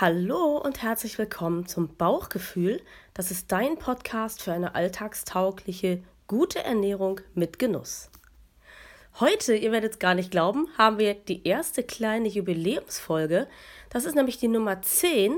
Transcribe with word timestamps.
Hallo 0.00 0.56
und 0.56 0.82
herzlich 0.82 1.18
willkommen 1.18 1.66
zum 1.66 1.94
Bauchgefühl. 1.96 2.80
Das 3.12 3.30
ist 3.30 3.52
dein 3.52 3.78
Podcast 3.78 4.42
für 4.42 4.52
eine 4.52 4.74
alltagstaugliche, 4.74 6.02
gute 6.26 6.64
Ernährung 6.64 7.20
mit 7.34 7.58
Genuss. 7.58 8.10
Heute, 9.20 9.54
ihr 9.54 9.70
werdet 9.70 9.92
es 9.92 9.98
gar 9.98 10.14
nicht 10.14 10.30
glauben, 10.30 10.66
haben 10.78 10.98
wir 10.98 11.12
die 11.12 11.46
erste 11.46 11.82
kleine 11.82 12.28
Jubiläumsfolge. 12.28 13.46
Das 13.90 14.06
ist 14.06 14.14
nämlich 14.14 14.38
die 14.38 14.48
Nummer 14.48 14.80
10. 14.80 15.36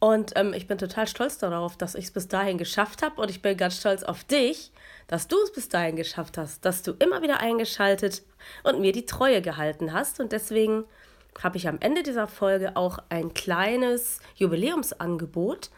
Und 0.00 0.32
ähm, 0.34 0.52
ich 0.52 0.66
bin 0.66 0.78
total 0.78 1.06
stolz 1.06 1.38
darauf, 1.38 1.76
dass 1.76 1.94
ich 1.94 2.06
es 2.06 2.10
bis 2.10 2.26
dahin 2.26 2.58
geschafft 2.58 3.02
habe. 3.02 3.22
Und 3.22 3.30
ich 3.30 3.40
bin 3.40 3.56
ganz 3.56 3.78
stolz 3.78 4.02
auf 4.02 4.24
dich, 4.24 4.72
dass 5.06 5.28
du 5.28 5.36
es 5.44 5.52
bis 5.52 5.68
dahin 5.68 5.94
geschafft 5.94 6.38
hast, 6.38 6.64
dass 6.64 6.82
du 6.82 6.92
immer 6.98 7.22
wieder 7.22 7.38
eingeschaltet 7.38 8.24
und 8.64 8.80
mir 8.80 8.92
die 8.92 9.06
Treue 9.06 9.40
gehalten 9.40 9.92
hast. 9.92 10.18
Und 10.18 10.32
deswegen 10.32 10.84
habe 11.42 11.56
ich 11.56 11.68
am 11.68 11.78
Ende 11.80 12.02
dieser 12.02 12.28
Folge 12.28 12.76
auch 12.76 12.98
ein 13.08 13.34
kleines 13.34 14.20
Jubiläumsangebot, 14.36 15.70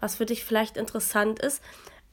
was 0.00 0.16
für 0.16 0.26
dich 0.26 0.44
vielleicht 0.44 0.76
interessant 0.76 1.38
ist. 1.38 1.62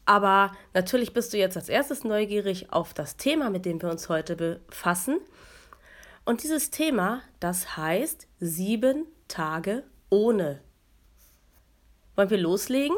Aber 0.05 0.51
natürlich 0.73 1.13
bist 1.13 1.33
du 1.33 1.37
jetzt 1.37 1.57
als 1.57 1.69
erstes 1.69 2.03
neugierig 2.03 2.71
auf 2.71 2.93
das 2.93 3.17
Thema, 3.17 3.49
mit 3.49 3.65
dem 3.65 3.81
wir 3.81 3.89
uns 3.89 4.09
heute 4.09 4.35
befassen. 4.35 5.19
Und 6.25 6.43
dieses 6.43 6.71
Thema, 6.71 7.21
das 7.39 7.77
heißt 7.77 8.27
sieben 8.39 9.05
Tage 9.27 9.83
ohne. 10.09 10.61
Wollen 12.15 12.29
wir 12.29 12.37
loslegen? 12.37 12.97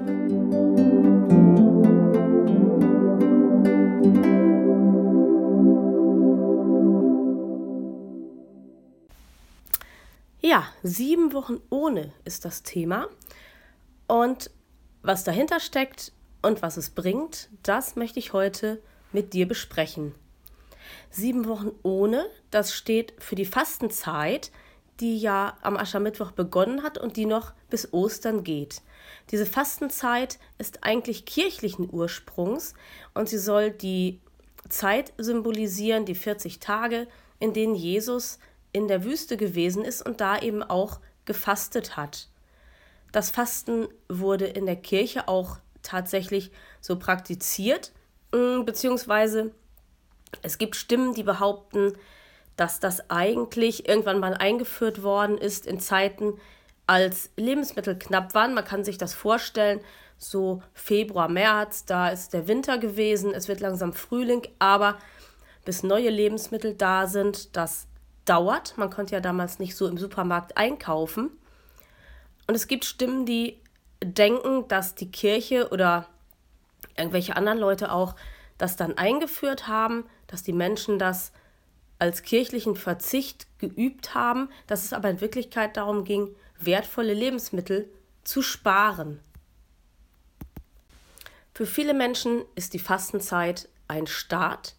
Ja, 10.43 10.67
sieben 10.81 11.33
Wochen 11.33 11.61
ohne 11.69 12.13
ist 12.25 12.45
das 12.45 12.63
Thema. 12.63 13.07
Und 14.07 14.49
was 15.03 15.23
dahinter 15.23 15.59
steckt 15.59 16.13
und 16.41 16.63
was 16.63 16.77
es 16.77 16.89
bringt, 16.89 17.49
das 17.61 17.95
möchte 17.95 18.17
ich 18.17 18.33
heute 18.33 18.81
mit 19.11 19.33
dir 19.33 19.47
besprechen. 19.47 20.15
Sieben 21.11 21.47
Wochen 21.47 21.71
ohne, 21.83 22.25
das 22.49 22.73
steht 22.73 23.13
für 23.19 23.35
die 23.35 23.45
Fastenzeit, 23.45 24.51
die 24.99 25.19
ja 25.19 25.57
am 25.61 25.77
Aschermittwoch 25.77 26.31
begonnen 26.31 26.81
hat 26.81 26.97
und 26.97 27.17
die 27.17 27.25
noch 27.25 27.53
bis 27.69 27.93
Ostern 27.93 28.43
geht. 28.43 28.81
Diese 29.29 29.45
Fastenzeit 29.45 30.39
ist 30.57 30.83
eigentlich 30.83 31.25
kirchlichen 31.25 31.87
Ursprungs 31.91 32.73
und 33.13 33.29
sie 33.29 33.37
soll 33.37 33.69
die 33.69 34.19
Zeit 34.69 35.13
symbolisieren, 35.19 36.05
die 36.05 36.15
40 36.15 36.59
Tage, 36.59 37.07
in 37.39 37.53
denen 37.53 37.75
Jesus 37.75 38.39
in 38.73 38.87
der 38.87 39.03
Wüste 39.03 39.37
gewesen 39.37 39.83
ist 39.83 40.05
und 40.05 40.21
da 40.21 40.39
eben 40.39 40.63
auch 40.63 40.99
gefastet 41.25 41.97
hat. 41.97 42.27
Das 43.11 43.29
Fasten 43.29 43.87
wurde 44.07 44.45
in 44.45 44.65
der 44.65 44.77
Kirche 44.77 45.27
auch 45.27 45.57
tatsächlich 45.83 46.51
so 46.79 46.97
praktiziert, 46.97 47.91
mm, 48.31 48.63
beziehungsweise 48.63 49.51
es 50.41 50.57
gibt 50.57 50.75
Stimmen, 50.75 51.13
die 51.13 51.23
behaupten, 51.23 51.93
dass 52.55 52.79
das 52.79 53.09
eigentlich 53.09 53.87
irgendwann 53.87 54.19
mal 54.19 54.33
eingeführt 54.33 55.03
worden 55.03 55.37
ist 55.37 55.65
in 55.65 55.79
Zeiten, 55.79 56.39
als 56.87 57.31
Lebensmittel 57.35 57.97
knapp 57.97 58.33
waren. 58.33 58.53
Man 58.53 58.65
kann 58.65 58.83
sich 58.83 58.97
das 58.97 59.13
vorstellen, 59.13 59.81
so 60.17 60.61
Februar, 60.73 61.27
März, 61.27 61.85
da 61.85 62.09
ist 62.09 62.33
der 62.33 62.47
Winter 62.47 62.77
gewesen, 62.77 63.33
es 63.33 63.47
wird 63.47 63.59
langsam 63.59 63.93
Frühling, 63.93 64.47
aber 64.59 64.99
bis 65.65 65.83
neue 65.83 66.09
Lebensmittel 66.09 66.75
da 66.75 67.07
sind, 67.07 67.55
das 67.55 67.87
dauert. 68.25 68.77
Man 68.77 68.89
konnte 68.89 69.13
ja 69.13 69.19
damals 69.19 69.59
nicht 69.59 69.75
so 69.75 69.87
im 69.87 69.97
Supermarkt 69.97 70.57
einkaufen. 70.57 71.31
Und 72.47 72.55
es 72.55 72.67
gibt 72.67 72.85
Stimmen, 72.85 73.25
die 73.25 73.59
denken, 74.03 74.67
dass 74.67 74.95
die 74.95 75.11
Kirche 75.11 75.69
oder 75.69 76.07
irgendwelche 76.97 77.35
anderen 77.35 77.59
Leute 77.59 77.91
auch 77.91 78.15
das 78.57 78.75
dann 78.75 78.97
eingeführt 78.97 79.67
haben, 79.67 80.05
dass 80.27 80.43
die 80.43 80.53
Menschen 80.53 80.99
das 80.99 81.31
als 81.99 82.23
kirchlichen 82.23 82.75
Verzicht 82.75 83.47
geübt 83.59 84.15
haben, 84.15 84.49
dass 84.67 84.83
es 84.83 84.93
aber 84.93 85.09
in 85.09 85.21
Wirklichkeit 85.21 85.77
darum 85.77 86.03
ging, 86.03 86.35
wertvolle 86.59 87.13
Lebensmittel 87.13 87.89
zu 88.23 88.41
sparen. 88.41 89.19
Für 91.53 91.65
viele 91.65 91.93
Menschen 91.93 92.43
ist 92.55 92.73
die 92.73 92.79
Fastenzeit 92.79 93.69
ein 93.87 94.07
Start, 94.07 94.75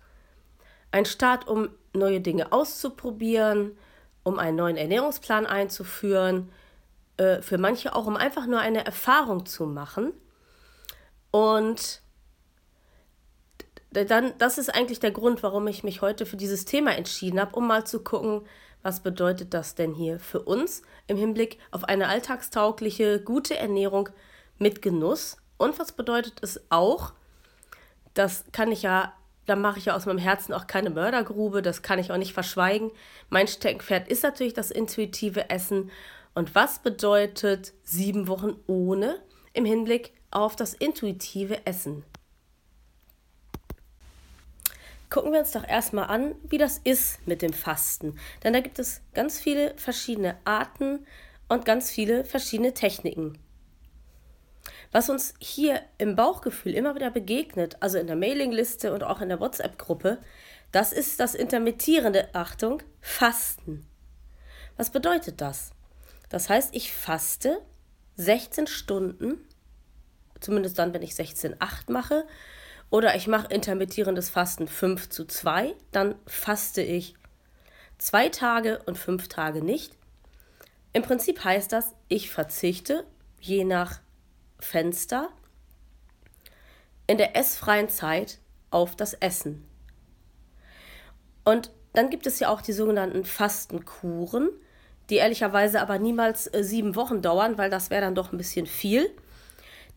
ein 0.93 1.05
Start, 1.05 1.49
um 1.49 1.71
neue 1.95 2.21
Dinge 2.21 2.53
auszuprobieren, 2.53 3.77
um 4.23 4.39
einen 4.39 4.57
neuen 4.57 4.77
Ernährungsplan 4.77 5.47
einzuführen, 5.47 6.53
äh, 7.17 7.43
für 7.43 7.59
manche 7.59 7.95
auch, 7.95 8.07
um 8.07 8.17
einfach 8.17 8.47
nur 8.47 8.61
eine 8.61 8.85
Erfahrung 8.87 9.47
zu 9.47 9.67
machen. 9.67 10.13
Und 11.31 12.03
dann, 13.91 14.33
das 14.39 14.59
ist 14.59 14.75
eigentlich 14.75 15.01
der 15.01 15.11
Grund, 15.11 15.43
warum 15.43 15.67
ich 15.67 15.85
mich 15.85 16.01
heute 16.01 16.25
für 16.25 16.37
dieses 16.37 16.65
Thema 16.65 16.97
entschieden 16.97 17.41
habe, 17.41 17.57
um 17.57 17.67
mal 17.67 17.85
zu 17.85 18.03
gucken, 18.03 18.43
was 18.83 19.01
bedeutet 19.01 19.55
das 19.55 19.75
denn 19.75 19.95
hier 19.95 20.19
für 20.19 20.41
uns 20.41 20.83
im 21.07 21.17
Hinblick 21.17 21.59
auf 21.71 21.85
eine 21.85 22.09
alltagstaugliche, 22.09 23.21
gute 23.21 23.57
Ernährung 23.57 24.09
mit 24.59 24.83
Genuss 24.83 25.37
und 25.57 25.79
was 25.79 25.93
bedeutet 25.93 26.43
es 26.43 26.61
auch, 26.71 27.13
das 28.15 28.45
kann 28.53 28.73
ich 28.73 28.83
ja 28.83 29.13
da 29.47 29.57
mache 29.57 29.79
ich 29.79 29.87
ja 29.87 29.97
aus 29.97 30.07
meinem 30.07 30.19
Herzen 30.19 30.53
auch 30.53 30.67
keine 30.67 30.91
Mördergrube, 30.91 31.63
das 31.63 31.83
kann 31.83 31.99
ich 31.99 32.13
auch 32.13 32.17
nicht 32.17 32.33
verschweigen. 32.33 32.91
Mein 33.29 33.49
Steckenpferd 33.49 34.09
ist 34.09 34.23
natürlich 34.23 34.55
das 34.55 34.71
intuitive 34.71 35.51
Essen. 35.51 35.91
Und 36.35 36.55
was 36.55 36.79
bedeutet 36.79 37.73
sieben 37.83 38.29
Wochen 38.29 38.55
ohne 38.67 39.21
im 39.53 39.65
Hinblick 39.65 40.13
auf 40.31 40.57
das 40.57 40.75
intuitive 40.75 41.67
Essen? 41.67 42.05
Gucken 45.11 45.33
wir 45.33 45.41
uns 45.41 45.53
doch 45.53 45.69
erstmal 45.69 46.07
an, 46.07 46.35
wie 46.49 46.57
das 46.57 46.79
ist 46.79 47.27
mit 47.27 47.43
dem 47.43 47.53
Fasten. 47.53 48.19
Denn 48.43 48.55
da 48.55 48.61
gibt 48.61 48.79
es 48.79 49.03
ganz 49.13 49.39
viele 49.39 49.75
verschiedene 49.77 50.37
Arten 50.47 51.07
und 51.49 51.67
ganz 51.67 51.91
viele 51.91 52.25
verschiedene 52.25 52.73
Techniken. 52.73 53.39
Was 54.93 55.09
uns 55.09 55.33
hier 55.41 55.81
im 55.97 56.17
Bauchgefühl 56.17 56.75
immer 56.75 56.95
wieder 56.95 57.11
begegnet, 57.11 57.77
also 57.81 57.99
in 57.99 58.07
der 58.07 58.17
Mailingliste 58.17 58.93
und 58.93 59.03
auch 59.03 59.23
in 59.23 59.31
der 59.31 59.41
WhatsApp-Gruppe, 59.41 60.19
das 60.71 60.93
ist 60.93 61.19
das 61.19 61.35
intermittierende, 61.35 62.29
Achtung, 62.35 62.83
Fasten. 63.01 63.87
Was 64.77 64.91
bedeutet 64.91 65.41
das? 65.41 65.73
Das 66.29 66.49
heißt, 66.49 66.75
ich 66.75 66.93
faste 66.93 67.61
16 68.17 68.67
Stunden, 68.67 69.47
zumindest 70.41 70.79
dann, 70.79 70.93
wenn 70.93 71.03
ich 71.03 71.13
16,8 71.13 71.91
mache, 71.91 72.27
oder 72.91 73.17
ich 73.17 73.27
mache 73.27 73.53
intermittierendes 73.53 74.29
Fasten 74.29 74.69
5 74.69 75.09
zu 75.09 75.25
2, 75.25 75.75
dann 75.93 76.15
faste 76.27 76.83
ich 76.83 77.15
zwei 77.97 78.29
Tage 78.29 78.83
und 78.85 78.99
fünf 78.99 79.29
Tage 79.29 79.65
nicht. 79.65 79.97
Im 80.93 81.03
Prinzip 81.03 81.43
heißt 81.43 81.73
das, 81.73 81.95
ich 82.09 82.31
verzichte 82.31 83.07
je 83.41 83.65
nach 83.65 84.01
Fenster 84.63 85.29
in 87.07 87.19
der 87.19 87.37
essfreien 87.37 87.89
Zeit 87.89 88.39
auf 88.71 88.97
das 88.97 89.15
Essen. 89.15 89.67
Und 91.45 91.71
dann 91.93 92.09
gibt 92.09 92.27
es 92.27 92.39
ja 92.39 92.49
auch 92.49 92.63
die 92.63 92.73
sogenannten 92.73 93.25
Fastenkuren, 93.25 94.49
die 95.11 95.17
ehrlicherweise 95.17 95.81
aber 95.81 95.99
niemals 95.99 96.47
äh, 96.47 96.63
sieben 96.63 96.97
Wochen 96.97 97.21
dauern, 97.21 97.59
weil 97.59 97.71
das 97.71 97.91
wäre 97.91 98.03
dann 98.03 98.15
doch 98.15 98.33
ein 98.33 98.39
bisschen 98.39 98.67
viel. 98.67 99.11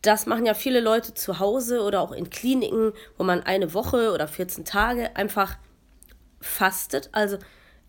Das 0.02 0.26
machen 0.26 0.44
ja 0.44 0.54
viele 0.54 0.80
Leute 0.80 1.14
zu 1.14 1.38
Hause 1.38 1.82
oder 1.82 2.00
auch 2.00 2.12
in 2.12 2.28
Kliniken, 2.28 2.92
wo 3.16 3.24
man 3.24 3.42
eine 3.42 3.72
Woche 3.72 4.12
oder 4.12 4.28
14 4.28 4.64
Tage 4.64 5.16
einfach 5.16 5.56
fastet, 6.40 7.08
also 7.12 7.38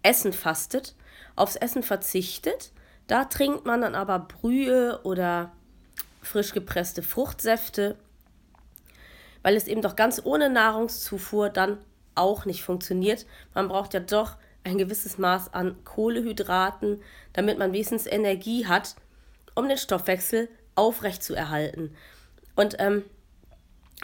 Essen 0.03 0.31
fastet, 0.31 0.95
aufs 1.35 1.57
Essen 1.57 1.83
verzichtet. 1.83 2.71
Da 3.07 3.25
trinkt 3.25 3.65
man 3.65 3.81
dann 3.81 3.95
aber 3.95 4.19
Brühe 4.19 5.01
oder 5.03 5.51
frisch 6.27 6.53
gepresste 6.53 7.01
Fruchtsäfte, 7.01 7.95
weil 9.43 9.55
es 9.55 9.67
eben 9.67 9.81
doch 9.81 9.95
ganz 9.95 10.21
ohne 10.23 10.49
Nahrungszufuhr 10.49 11.49
dann 11.49 11.77
auch 12.15 12.45
nicht 12.45 12.63
funktioniert. 12.63 13.25
Man 13.53 13.67
braucht 13.67 13.93
ja 13.93 13.99
doch 13.99 14.37
ein 14.63 14.77
gewisses 14.77 15.17
Maß 15.17 15.53
an 15.53 15.83
Kohlehydraten, 15.85 17.01
damit 17.33 17.57
man 17.57 17.71
wenigstens 17.73 18.05
Energie 18.05 18.67
hat, 18.67 18.95
um 19.55 19.67
den 19.67 19.77
Stoffwechsel 19.77 20.49
aufrechtzuerhalten. 20.75 21.95
Und 22.55 22.75
ähm, 22.79 23.03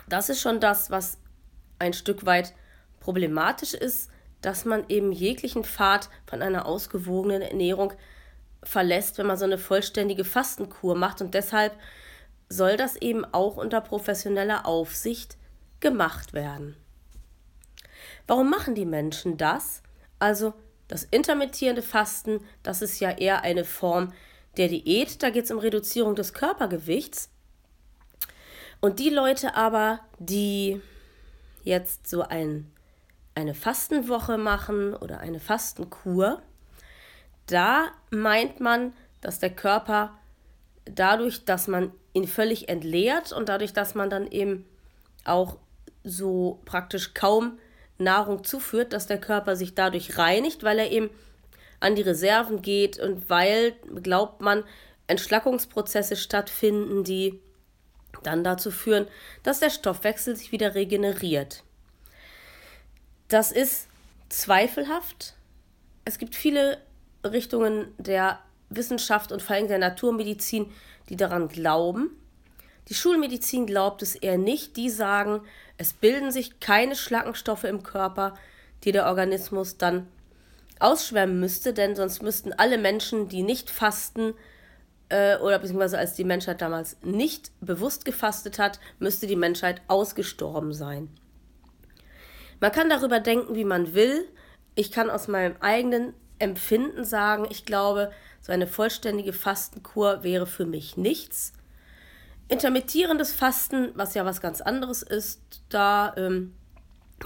das 0.07 0.29
ist 0.29 0.41
schon 0.41 0.59
das, 0.59 0.89
was 0.89 1.17
ein 1.79 1.93
Stück 1.93 2.25
weit 2.25 2.53
problematisch 2.99 3.73
ist, 3.73 4.09
dass 4.41 4.65
man 4.65 4.85
eben 4.89 5.11
jeglichen 5.11 5.63
Pfad 5.63 6.09
von 6.25 6.41
einer 6.41 6.65
ausgewogenen 6.65 7.41
Ernährung 7.41 7.93
verlässt, 8.63 9.17
wenn 9.17 9.27
man 9.27 9.37
so 9.37 9.45
eine 9.45 9.57
vollständige 9.57 10.23
Fastenkur 10.23 10.95
macht. 10.95 11.21
Und 11.21 11.33
deshalb 11.33 11.73
soll 12.55 12.77
das 12.77 12.95
eben 12.95 13.25
auch 13.25 13.57
unter 13.57 13.81
professioneller 13.81 14.65
Aufsicht 14.65 15.37
gemacht 15.79 16.33
werden. 16.33 16.75
Warum 18.27 18.49
machen 18.49 18.75
die 18.75 18.85
Menschen 18.85 19.37
das? 19.37 19.81
Also 20.19 20.53
das 20.87 21.03
intermittierende 21.03 21.81
Fasten, 21.81 22.39
das 22.61 22.81
ist 22.81 22.99
ja 22.99 23.11
eher 23.11 23.41
eine 23.41 23.65
Form 23.65 24.13
der 24.57 24.67
Diät, 24.67 25.23
da 25.23 25.29
geht 25.31 25.45
es 25.45 25.51
um 25.51 25.57
Reduzierung 25.57 26.15
des 26.15 26.33
Körpergewichts. 26.33 27.29
Und 28.79 28.99
die 28.99 29.09
Leute 29.09 29.55
aber, 29.55 30.01
die 30.19 30.79
jetzt 31.63 32.07
so 32.07 32.21
ein, 32.21 32.71
eine 33.33 33.55
Fastenwoche 33.55 34.37
machen 34.37 34.93
oder 34.93 35.19
eine 35.19 35.39
Fastenkur, 35.39 36.41
da 37.47 37.91
meint 38.11 38.59
man, 38.59 38.93
dass 39.21 39.39
der 39.39 39.49
Körper 39.49 40.17
dadurch, 40.85 41.45
dass 41.45 41.67
man 41.67 41.91
ihn 42.13 42.27
völlig 42.27 42.69
entleert 42.69 43.31
und 43.31 43.49
dadurch, 43.49 43.73
dass 43.73 43.95
man 43.95 44.09
dann 44.09 44.27
eben 44.27 44.65
auch 45.25 45.57
so 46.03 46.59
praktisch 46.65 47.13
kaum 47.13 47.57
Nahrung 47.97 48.43
zuführt, 48.43 48.93
dass 48.93 49.07
der 49.07 49.19
Körper 49.19 49.55
sich 49.55 49.75
dadurch 49.75 50.17
reinigt, 50.17 50.63
weil 50.63 50.79
er 50.79 50.91
eben 50.91 51.09
an 51.79 51.95
die 51.95 52.01
Reserven 52.01 52.61
geht 52.61 52.99
und 52.99 53.29
weil, 53.29 53.73
glaubt 54.01 54.41
man, 54.41 54.63
Entschlackungsprozesse 55.07 56.15
stattfinden, 56.15 57.03
die 57.03 57.39
dann 58.23 58.43
dazu 58.43 58.71
führen, 58.71 59.07
dass 59.43 59.59
der 59.59 59.69
Stoffwechsel 59.69 60.35
sich 60.35 60.51
wieder 60.51 60.75
regeneriert. 60.75 61.63
Das 63.27 63.51
ist 63.51 63.87
zweifelhaft. 64.29 65.35
Es 66.05 66.17
gibt 66.17 66.35
viele 66.35 66.77
Richtungen 67.23 67.93
der 67.97 68.39
Wissenschaft 68.75 69.31
und 69.31 69.41
vor 69.41 69.55
allem 69.55 69.67
der 69.67 69.79
Naturmedizin, 69.79 70.71
die 71.09 71.15
daran 71.15 71.47
glauben. 71.47 72.11
Die 72.89 72.93
Schulmedizin 72.93 73.65
glaubt 73.65 74.01
es 74.01 74.15
eher 74.15 74.37
nicht. 74.37 74.77
Die 74.77 74.89
sagen, 74.89 75.41
es 75.77 75.93
bilden 75.93 76.31
sich 76.31 76.59
keine 76.59 76.95
Schlackenstoffe 76.95 77.63
im 77.63 77.83
Körper, 77.83 78.35
die 78.83 78.91
der 78.91 79.07
Organismus 79.07 79.77
dann 79.77 80.07
ausschwemmen 80.79 81.39
müsste, 81.39 81.73
denn 81.73 81.95
sonst 81.95 82.21
müssten 82.21 82.51
alle 82.53 82.77
Menschen, 82.77 83.29
die 83.29 83.43
nicht 83.43 83.69
fasten, 83.69 84.33
äh, 85.09 85.37
oder 85.37 85.59
beziehungsweise 85.59 85.97
als 85.97 86.15
die 86.15 86.23
Menschheit 86.23 86.61
damals 86.61 86.97
nicht 87.03 87.51
bewusst 87.61 88.03
gefastet 88.03 88.59
hat, 88.59 88.79
müsste 88.99 89.27
die 89.27 89.35
Menschheit 89.35 89.81
ausgestorben 89.87 90.73
sein. 90.73 91.09
Man 92.59 92.71
kann 92.71 92.89
darüber 92.89 93.19
denken, 93.19 93.55
wie 93.55 93.65
man 93.65 93.93
will. 93.93 94.27
Ich 94.75 94.91
kann 94.91 95.09
aus 95.09 95.27
meinem 95.27 95.55
eigenen 95.59 96.13
Empfinden 96.43 97.05
sagen, 97.05 97.47
ich 97.49 97.65
glaube, 97.65 98.11
so 98.41 98.51
eine 98.51 98.67
vollständige 98.67 99.33
Fastenkur 99.33 100.23
wäre 100.23 100.45
für 100.45 100.65
mich 100.65 100.97
nichts. 100.97 101.53
Intermittierendes 102.49 103.33
Fasten, 103.33 103.91
was 103.95 104.13
ja 104.13 104.25
was 104.25 104.41
ganz 104.41 104.61
anderes 104.61 105.01
ist, 105.01 105.41
da 105.69 106.13
ähm, 106.17 106.53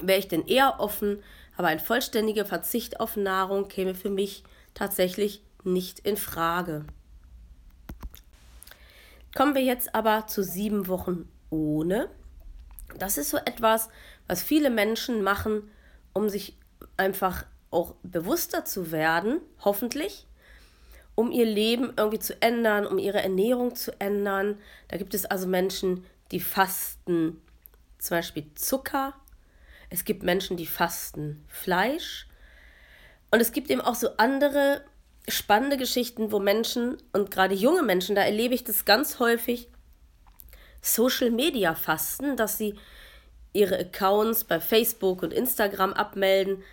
wäre 0.01 0.19
ich 0.19 0.27
denn 0.27 0.45
eher 0.45 0.79
offen, 0.79 1.21
aber 1.57 1.67
ein 1.67 1.79
vollständiger 1.79 2.45
Verzicht 2.45 2.99
auf 2.99 3.17
Nahrung 3.17 3.67
käme 3.67 3.95
für 3.95 4.11
mich 4.11 4.43
tatsächlich 4.75 5.41
nicht 5.63 5.99
in 5.99 6.17
Frage. 6.17 6.85
Kommen 9.35 9.55
wir 9.55 9.63
jetzt 9.63 9.95
aber 9.95 10.27
zu 10.27 10.43
sieben 10.43 10.87
Wochen 10.87 11.27
ohne. 11.49 12.09
Das 12.97 13.17
ist 13.17 13.31
so 13.31 13.37
etwas, 13.37 13.89
was 14.27 14.41
viele 14.41 14.69
Menschen 14.69 15.23
machen, 15.23 15.69
um 16.13 16.29
sich 16.29 16.57
einfach 16.95 17.45
auch 17.71 17.95
bewusster 18.03 18.65
zu 18.65 18.91
werden, 18.91 19.41
hoffentlich, 19.63 20.25
um 21.15 21.31
ihr 21.31 21.45
Leben 21.45 21.93
irgendwie 21.97 22.19
zu 22.19 22.41
ändern, 22.41 22.85
um 22.85 22.97
ihre 22.97 23.21
Ernährung 23.21 23.75
zu 23.75 23.99
ändern. 23.99 24.57
Da 24.87 24.97
gibt 24.97 25.13
es 25.13 25.25
also 25.25 25.47
Menschen, 25.47 26.05
die 26.31 26.39
fasten 26.39 27.41
zum 27.97 28.17
Beispiel 28.17 28.45
Zucker. 28.55 29.13
Es 29.89 30.05
gibt 30.05 30.23
Menschen, 30.23 30.57
die 30.57 30.65
fasten 30.65 31.43
Fleisch. 31.47 32.27
Und 33.31 33.41
es 33.41 33.51
gibt 33.51 33.69
eben 33.69 33.81
auch 33.81 33.95
so 33.95 34.09
andere 34.17 34.83
spannende 35.27 35.77
Geschichten, 35.77 36.31
wo 36.31 36.39
Menschen 36.39 36.97
und 37.11 37.31
gerade 37.31 37.55
junge 37.55 37.83
Menschen, 37.83 38.15
da 38.15 38.21
erlebe 38.21 38.53
ich 38.53 38.63
das 38.63 38.85
ganz 38.85 39.19
häufig, 39.19 39.69
Social 40.81 41.31
Media 41.31 41.75
fasten, 41.75 42.37
dass 42.37 42.57
sie 42.57 42.75
ihre 43.51 43.77
Accounts 43.79 44.43
bei 44.43 44.59
Facebook 44.59 45.23
und 45.23 45.33
Instagram 45.33 45.93
abmelden 45.93 46.63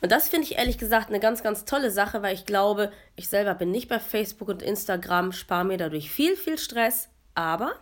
und 0.00 0.10
das 0.10 0.28
finde 0.28 0.46
ich 0.46 0.56
ehrlich 0.56 0.78
gesagt 0.78 1.08
eine 1.08 1.20
ganz, 1.20 1.42
ganz 1.42 1.64
tolle 1.64 1.90
Sache, 1.90 2.22
weil 2.22 2.34
ich 2.34 2.46
glaube, 2.46 2.92
ich 3.14 3.28
selber 3.28 3.54
bin 3.54 3.70
nicht 3.70 3.88
bei 3.88 4.00
Facebook 4.00 4.48
und 4.48 4.62
Instagram, 4.62 5.32
spare 5.32 5.64
mir 5.64 5.76
dadurch 5.76 6.10
viel, 6.10 6.36
viel 6.36 6.58
Stress. 6.58 7.08
Aber 7.34 7.72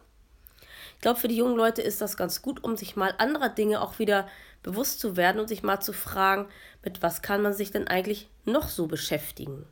ich 0.95 1.01
glaube, 1.01 1.19
für 1.19 1.29
die 1.29 1.37
jungen 1.37 1.57
Leute 1.57 1.81
ist 1.81 2.01
das 2.03 2.17
ganz 2.17 2.43
gut, 2.43 2.63
um 2.63 2.77
sich 2.77 2.95
mal 2.95 3.15
anderer 3.17 3.49
Dinge 3.49 3.81
auch 3.81 3.99
wieder 3.99 4.29
bewusst 4.63 5.01
zu 5.01 5.17
werden 5.17 5.41
und 5.41 5.49
sich 5.49 5.63
mal 5.63 5.81
zu 5.81 5.93
fragen, 5.93 6.47
mit 6.85 7.03
was 7.03 7.23
kann 7.23 7.41
man 7.41 7.55
sich 7.55 7.71
denn 7.71 7.89
eigentlich 7.89 8.29
noch 8.45 8.69
so 8.69 8.87
beschäftigen. 8.87 9.65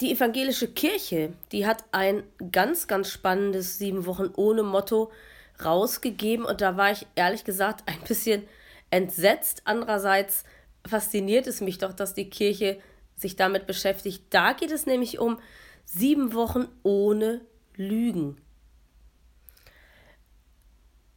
Die 0.00 0.12
evangelische 0.12 0.68
Kirche, 0.68 1.32
die 1.52 1.66
hat 1.66 1.84
ein 1.92 2.24
ganz, 2.52 2.86
ganz 2.86 3.10
spannendes 3.10 3.78
sieben 3.78 4.06
Wochen 4.06 4.30
ohne 4.36 4.62
Motto 4.62 5.10
rausgegeben 5.62 6.44
und 6.44 6.60
da 6.60 6.76
war 6.76 6.90
ich 6.90 7.06
ehrlich 7.14 7.44
gesagt 7.44 7.84
ein 7.86 8.00
bisschen 8.06 8.42
entsetzt. 8.90 9.62
Andererseits 9.64 10.44
fasziniert 10.86 11.46
es 11.46 11.60
mich 11.60 11.78
doch, 11.78 11.92
dass 11.92 12.14
die 12.14 12.30
Kirche 12.30 12.78
sich 13.16 13.36
damit 13.36 13.66
beschäftigt. 13.66 14.24
Da 14.30 14.52
geht 14.52 14.70
es 14.70 14.86
nämlich 14.86 15.18
um 15.18 15.38
sieben 15.84 16.34
Wochen 16.34 16.66
ohne 16.82 17.40
Lügen. 17.76 18.40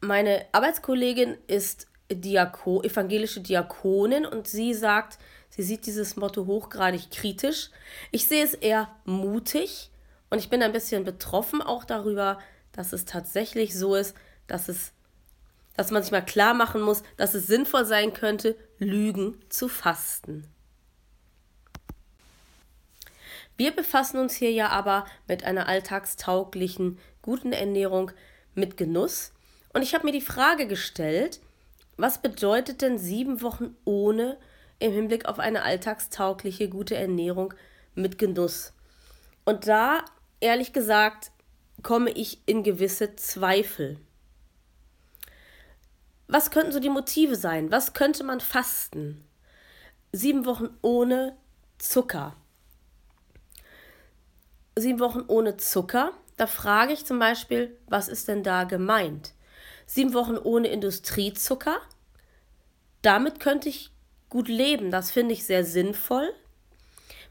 Meine 0.01 0.45
Arbeitskollegin 0.51 1.37
ist 1.47 1.87
Diako, 2.11 2.81
evangelische 2.83 3.41
Diakonin 3.41 4.25
und 4.25 4.47
sie 4.47 4.73
sagt, 4.73 5.17
sie 5.49 5.63
sieht 5.63 5.85
dieses 5.85 6.15
Motto 6.15 6.45
hochgradig 6.45 7.09
kritisch. 7.11 7.69
Ich 8.11 8.27
sehe 8.27 8.43
es 8.43 8.53
eher 8.53 8.89
mutig 9.05 9.89
und 10.29 10.39
ich 10.39 10.49
bin 10.49 10.61
ein 10.61 10.71
bisschen 10.71 11.03
betroffen 11.03 11.61
auch 11.61 11.83
darüber, 11.83 12.39
dass 12.71 12.93
es 12.93 13.05
tatsächlich 13.05 13.77
so 13.77 13.95
ist, 13.95 14.15
dass 14.47 14.69
es 14.69 14.93
dass 15.77 15.91
man 15.91 16.01
sich 16.01 16.11
mal 16.11 16.25
klar 16.25 16.55
machen 16.55 16.81
muss, 16.81 17.03
dass 17.15 17.35
es 17.35 17.47
sinnvoll 17.47 17.85
sein 17.85 18.11
könnte, 18.11 18.55
Lügen 18.79 19.39
zu 19.47 19.69
fasten. 19.69 20.47
Wir 23.57 23.71
befassen 23.71 24.19
uns 24.19 24.35
hier 24.35 24.51
ja 24.51 24.69
aber 24.69 25.05
mit 25.27 25.43
einer 25.43 25.67
alltagstauglichen, 25.67 26.99
guten 27.21 27.53
Ernährung 27.53 28.11
mit 28.55 28.75
Genuss. 28.75 29.31
Und 29.71 29.83
ich 29.83 29.93
habe 29.93 30.05
mir 30.05 30.11
die 30.11 30.21
Frage 30.21 30.67
gestellt, 30.67 31.39
was 31.95 32.21
bedeutet 32.21 32.81
denn 32.81 32.97
sieben 32.97 33.41
Wochen 33.41 33.75
ohne 33.85 34.37
im 34.79 34.91
Hinblick 34.91 35.25
auf 35.25 35.39
eine 35.39 35.63
alltagstaugliche, 35.63 36.69
gute 36.69 36.95
Ernährung 36.95 37.53
mit 37.95 38.17
Genuss? 38.17 38.73
Und 39.45 39.67
da, 39.67 40.05
ehrlich 40.39 40.73
gesagt, 40.73 41.31
komme 41.83 42.11
ich 42.11 42.41
in 42.45 42.63
gewisse 42.63 43.15
Zweifel. 43.15 43.97
Was 46.27 46.51
könnten 46.51 46.71
so 46.71 46.79
die 46.79 46.89
Motive 46.89 47.35
sein? 47.35 47.71
Was 47.71 47.93
könnte 47.93 48.23
man 48.23 48.41
fasten? 48.41 49.23
Sieben 50.11 50.45
Wochen 50.45 50.69
ohne 50.81 51.37
Zucker. 51.77 52.35
Sieben 54.75 54.99
Wochen 54.99 55.23
ohne 55.27 55.57
Zucker. 55.57 56.11
Da 56.35 56.47
frage 56.47 56.93
ich 56.93 57.05
zum 57.05 57.17
Beispiel, 57.17 57.77
was 57.87 58.09
ist 58.09 58.27
denn 58.27 58.43
da 58.43 58.65
gemeint? 58.65 59.33
Sieben 59.85 60.13
Wochen 60.13 60.37
ohne 60.37 60.67
Industriezucker. 60.67 61.77
Damit 63.01 63.39
könnte 63.39 63.69
ich 63.69 63.91
gut 64.29 64.49
leben. 64.49 64.91
Das 64.91 65.11
finde 65.11 65.33
ich 65.33 65.45
sehr 65.45 65.63
sinnvoll, 65.63 66.33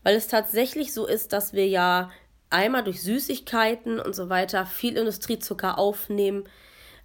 weil 0.02 0.16
es 0.16 0.28
tatsächlich 0.28 0.94
so 0.94 1.06
ist, 1.06 1.32
dass 1.32 1.52
wir 1.52 1.68
ja 1.68 2.10
einmal 2.48 2.82
durch 2.82 3.02
Süßigkeiten 3.02 4.00
und 4.00 4.14
so 4.14 4.28
weiter 4.28 4.64
viel 4.64 4.96
Industriezucker 4.96 5.78
aufnehmen 5.78 6.48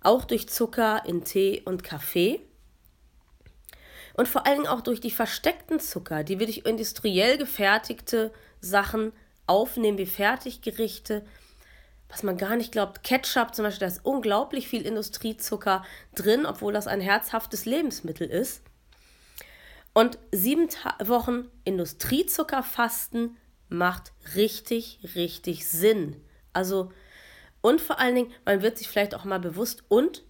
auch 0.01 0.25
durch 0.25 0.49
Zucker 0.49 1.03
in 1.05 1.23
Tee 1.23 1.61
und 1.65 1.83
Kaffee. 1.83 2.41
Und 4.13 4.27
vor 4.27 4.45
allem 4.45 4.65
auch 4.65 4.81
durch 4.81 4.99
die 4.99 5.11
versteckten 5.11 5.79
Zucker, 5.79 6.23
die 6.23 6.39
wir 6.39 6.45
durch 6.45 6.63
industriell 6.65 7.37
gefertigte 7.37 8.33
Sachen 8.59 9.13
aufnehmen, 9.47 9.97
wie 9.97 10.05
Fertiggerichte, 10.05 11.25
was 12.09 12.23
man 12.23 12.37
gar 12.37 12.57
nicht 12.57 12.71
glaubt. 12.71 13.03
Ketchup 13.03 13.55
zum 13.55 13.63
Beispiel, 13.63 13.87
da 13.87 13.93
ist 13.93 14.05
unglaublich 14.05 14.67
viel 14.67 14.85
Industriezucker 14.85 15.85
drin, 16.13 16.45
obwohl 16.45 16.73
das 16.73 16.87
ein 16.87 17.01
herzhaftes 17.01 17.65
Lebensmittel 17.65 18.27
ist. 18.27 18.61
Und 19.93 20.19
sieben 20.31 20.69
Ta 20.69 20.95
Wochen 21.03 21.49
Industriezuckerfasten 21.63 23.37
macht 23.69 24.11
richtig, 24.35 24.99
richtig 25.15 25.67
Sinn 25.67 26.21
Also, 26.53 26.91
und 27.61 27.81
vor 27.81 27.99
allen 27.99 28.15
Dingen, 28.15 28.31
man 28.45 28.61
wird 28.61 28.77
sich 28.77 28.87
vielleicht 28.87 29.15
auch 29.15 29.25
mal 29.25 29.39
bewusst 29.39 29.83
und 29.87 30.23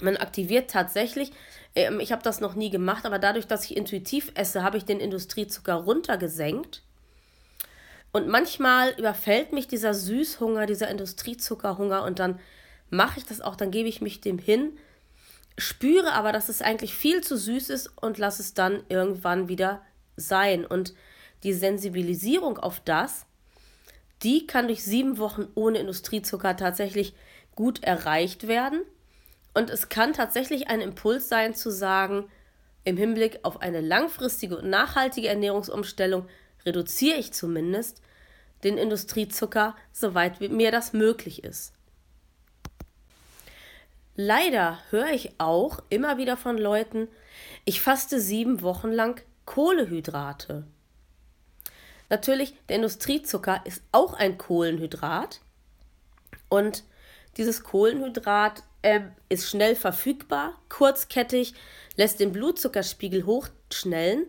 man 0.00 0.16
aktiviert 0.16 0.70
tatsächlich, 0.70 1.32
ähm, 1.74 2.00
ich 2.00 2.12
habe 2.12 2.22
das 2.22 2.40
noch 2.40 2.54
nie 2.54 2.70
gemacht, 2.70 3.06
aber 3.06 3.18
dadurch, 3.18 3.46
dass 3.46 3.64
ich 3.64 3.76
intuitiv 3.76 4.32
esse, 4.34 4.62
habe 4.62 4.76
ich 4.76 4.84
den 4.84 5.00
Industriezucker 5.00 5.74
runtergesenkt. 5.74 6.82
Und 8.12 8.28
manchmal 8.28 8.90
überfällt 8.96 9.52
mich 9.52 9.66
dieser 9.66 9.92
Süßhunger, 9.92 10.66
dieser 10.66 10.88
Industriezuckerhunger 10.88 12.04
und 12.04 12.20
dann 12.20 12.38
mache 12.90 13.18
ich 13.18 13.26
das 13.26 13.40
auch, 13.40 13.56
dann 13.56 13.72
gebe 13.72 13.88
ich 13.88 14.00
mich 14.00 14.20
dem 14.20 14.38
hin, 14.38 14.78
spüre 15.58 16.12
aber, 16.12 16.30
dass 16.30 16.48
es 16.48 16.62
eigentlich 16.62 16.94
viel 16.94 17.22
zu 17.22 17.36
süß 17.36 17.70
ist 17.70 17.90
und 18.00 18.18
lasse 18.18 18.42
es 18.42 18.54
dann 18.54 18.84
irgendwann 18.88 19.48
wieder 19.48 19.82
sein. 20.16 20.64
Und 20.64 20.94
die 21.42 21.52
Sensibilisierung 21.52 22.58
auf 22.58 22.80
das, 22.80 23.26
die 24.24 24.46
kann 24.46 24.66
durch 24.66 24.82
sieben 24.82 25.18
Wochen 25.18 25.46
ohne 25.54 25.78
Industriezucker 25.78 26.56
tatsächlich 26.56 27.14
gut 27.54 27.84
erreicht 27.84 28.48
werden. 28.48 28.80
Und 29.52 29.70
es 29.70 29.88
kann 29.88 30.12
tatsächlich 30.12 30.68
ein 30.68 30.80
Impuls 30.80 31.28
sein 31.28 31.54
zu 31.54 31.70
sagen, 31.70 32.28
im 32.82 32.96
Hinblick 32.96 33.40
auf 33.42 33.62
eine 33.62 33.80
langfristige 33.80 34.58
und 34.58 34.68
nachhaltige 34.68 35.28
Ernährungsumstellung 35.28 36.26
reduziere 36.66 37.18
ich 37.18 37.32
zumindest 37.32 38.02
den 38.62 38.78
Industriezucker, 38.78 39.76
soweit 39.92 40.40
mir 40.40 40.70
das 40.70 40.92
möglich 40.92 41.44
ist. 41.44 41.72
Leider 44.16 44.78
höre 44.90 45.10
ich 45.10 45.38
auch 45.38 45.80
immer 45.90 46.18
wieder 46.18 46.36
von 46.36 46.56
Leuten, 46.56 47.08
ich 47.64 47.80
faste 47.80 48.20
sieben 48.20 48.62
Wochen 48.62 48.90
lang 48.90 49.20
Kohlehydrate. 49.44 50.64
Natürlich, 52.10 52.54
der 52.68 52.76
Industriezucker 52.76 53.62
ist 53.64 53.82
auch 53.92 54.14
ein 54.14 54.38
Kohlenhydrat 54.38 55.40
und 56.48 56.84
dieses 57.36 57.64
Kohlenhydrat 57.64 58.62
äh, 58.82 59.00
ist 59.28 59.48
schnell 59.48 59.74
verfügbar, 59.74 60.60
kurzkettig, 60.68 61.54
lässt 61.96 62.20
den 62.20 62.32
Blutzuckerspiegel 62.32 63.24
hochschnellen 63.26 64.26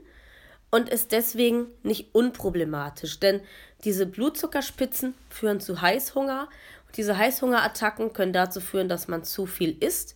und 0.71 0.89
ist 0.89 1.11
deswegen 1.11 1.67
nicht 1.83 2.15
unproblematisch, 2.15 3.19
denn 3.19 3.41
diese 3.83 4.05
Blutzuckerspitzen 4.05 5.13
führen 5.29 5.59
zu 5.59 5.81
Heißhunger 5.81 6.49
und 6.87 6.97
diese 6.97 7.17
Heißhungerattacken 7.17 8.13
können 8.13 8.33
dazu 8.33 8.61
führen, 8.61 8.89
dass 8.89 9.07
man 9.07 9.23
zu 9.23 9.45
viel 9.45 9.77
isst 9.83 10.15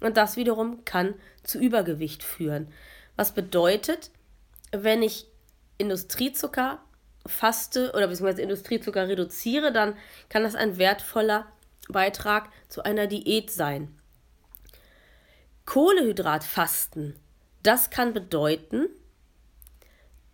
und 0.00 0.16
das 0.16 0.36
wiederum 0.36 0.84
kann 0.84 1.14
zu 1.42 1.58
Übergewicht 1.58 2.22
führen. 2.22 2.68
Was 3.16 3.32
bedeutet, 3.32 4.10
wenn 4.72 5.02
ich 5.02 5.26
Industriezucker 5.78 6.80
faste 7.26 7.92
oder 7.94 8.08
beziehungsweise 8.08 8.42
Industriezucker 8.42 9.08
reduziere, 9.08 9.72
dann 9.72 9.96
kann 10.28 10.42
das 10.42 10.54
ein 10.54 10.78
wertvoller 10.78 11.46
Beitrag 11.88 12.48
zu 12.68 12.82
einer 12.82 13.06
Diät 13.06 13.50
sein. 13.50 13.98
Kohlehydratfasten, 15.66 17.16
das 17.62 17.90
kann 17.90 18.12
bedeuten, 18.12 18.86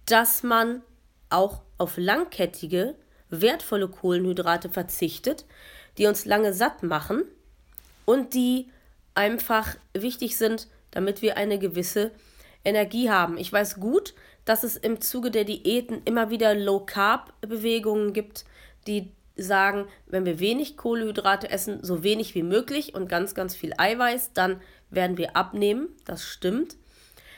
dass 0.06 0.42
man 0.42 0.82
auch 1.28 1.62
auf 1.78 1.96
langkettige, 1.96 2.96
wertvolle 3.28 3.88
Kohlenhydrate 3.88 4.68
verzichtet, 4.68 5.44
die 5.98 6.06
uns 6.06 6.24
lange 6.24 6.52
satt 6.52 6.82
machen 6.82 7.22
und 8.04 8.34
die 8.34 8.70
einfach 9.14 9.76
wichtig 9.94 10.36
sind, 10.36 10.68
damit 10.90 11.22
wir 11.22 11.36
eine 11.36 11.58
gewisse 11.58 12.10
Energie 12.64 13.10
haben. 13.10 13.38
Ich 13.38 13.52
weiß 13.52 13.76
gut, 13.76 14.14
dass 14.50 14.64
es 14.64 14.76
im 14.76 15.00
Zuge 15.00 15.30
der 15.30 15.44
Diäten 15.44 16.02
immer 16.06 16.28
wieder 16.28 16.56
Low-Carb-Bewegungen 16.56 18.12
gibt, 18.12 18.44
die 18.88 19.12
sagen, 19.36 19.86
wenn 20.06 20.24
wir 20.24 20.40
wenig 20.40 20.76
Kohlenhydrate 20.76 21.48
essen, 21.48 21.84
so 21.84 22.02
wenig 22.02 22.34
wie 22.34 22.42
möglich 22.42 22.92
und 22.92 23.08
ganz, 23.08 23.36
ganz 23.36 23.54
viel 23.54 23.72
Eiweiß, 23.78 24.32
dann 24.32 24.60
werden 24.90 25.18
wir 25.18 25.36
abnehmen. 25.36 25.88
Das 26.04 26.24
stimmt. 26.24 26.74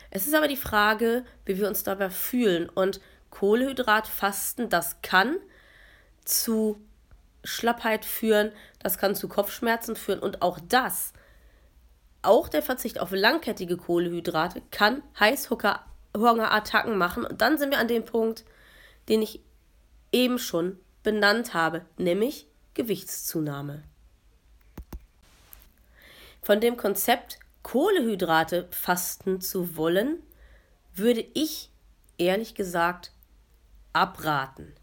Es 0.09 0.25
ist 0.25 0.33
aber 0.33 0.47
die 0.47 0.57
Frage, 0.57 1.23
wie 1.45 1.59
wir 1.59 1.67
uns 1.67 1.83
dabei 1.83 2.09
fühlen. 2.09 2.67
Und 2.67 2.99
Kohlehydratfasten, 3.29 4.69
das 4.69 5.03
kann 5.03 5.35
zu 6.25 6.81
Schlappheit 7.43 8.05
führen, 8.05 8.51
das 8.79 8.97
kann 8.97 9.13
zu 9.13 9.27
Kopfschmerzen 9.27 9.95
führen 9.95 10.19
und 10.19 10.41
auch 10.41 10.57
das, 10.67 11.13
auch 12.23 12.49
der 12.49 12.63
Verzicht 12.63 12.99
auf 12.99 13.11
langkettige 13.11 13.77
Kohlehydrate 13.77 14.63
kann 14.71 15.03
Heißhungerattacken 16.15 16.97
machen. 16.97 17.25
Und 17.25 17.41
dann 17.41 17.57
sind 17.57 17.71
wir 17.71 17.79
an 17.79 17.87
dem 17.87 18.05
Punkt, 18.05 18.45
den 19.09 19.21
ich 19.21 19.41
eben 20.11 20.39
schon 20.39 20.79
benannt 21.01 21.53
habe, 21.53 21.85
nämlich 21.97 22.47
Gewichtszunahme. 22.73 23.83
Von 26.41 26.59
dem 26.61 26.77
Konzept 26.77 27.39
Kohlehydrate 27.61 28.67
fasten 28.71 29.41
zu 29.41 29.75
wollen, 29.77 30.21
würde 30.93 31.25
ich 31.33 31.69
ehrlich 32.17 32.55
gesagt 32.55 33.11
abraten. 33.93 34.73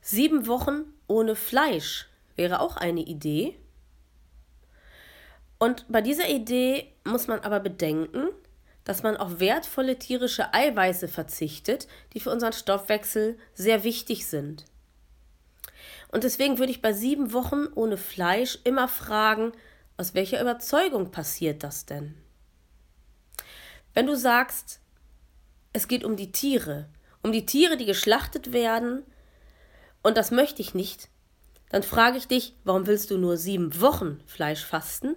Sieben 0.00 0.46
Wochen 0.46 0.84
ohne 1.06 1.36
Fleisch 1.36 2.08
wäre 2.36 2.60
auch 2.60 2.76
eine 2.76 3.00
Idee. 3.02 3.58
Und 5.58 5.86
bei 5.88 6.00
dieser 6.00 6.28
Idee 6.28 6.92
muss 7.04 7.26
man 7.26 7.40
aber 7.40 7.60
bedenken, 7.60 8.28
dass 8.84 9.02
man 9.02 9.16
auf 9.16 9.40
wertvolle 9.40 9.98
tierische 9.98 10.54
Eiweiße 10.54 11.08
verzichtet, 11.08 11.88
die 12.14 12.20
für 12.20 12.30
unseren 12.30 12.52
Stoffwechsel 12.52 13.38
sehr 13.54 13.84
wichtig 13.84 14.26
sind. 14.26 14.64
Und 16.10 16.24
deswegen 16.24 16.58
würde 16.58 16.72
ich 16.72 16.80
bei 16.80 16.92
sieben 16.92 17.32
Wochen 17.32 17.66
ohne 17.74 17.98
Fleisch 17.98 18.58
immer 18.64 18.88
fragen, 18.88 19.52
aus 19.98 20.14
welcher 20.14 20.40
Überzeugung 20.40 21.10
passiert 21.10 21.62
das 21.62 21.84
denn? 21.84 22.14
Wenn 23.92 24.06
du 24.06 24.16
sagst, 24.16 24.80
es 25.72 25.88
geht 25.88 26.04
um 26.04 26.16
die 26.16 26.32
Tiere, 26.32 26.88
um 27.22 27.32
die 27.32 27.44
Tiere, 27.46 27.76
die 27.76 27.84
geschlachtet 27.84 28.52
werden, 28.52 29.02
und 30.02 30.16
das 30.16 30.30
möchte 30.30 30.62
ich 30.62 30.72
nicht, 30.72 31.08
dann 31.68 31.82
frage 31.82 32.16
ich 32.16 32.28
dich, 32.28 32.54
warum 32.64 32.86
willst 32.86 33.10
du 33.10 33.18
nur 33.18 33.36
sieben 33.36 33.80
Wochen 33.80 34.22
Fleisch 34.24 34.64
fasten? 34.64 35.16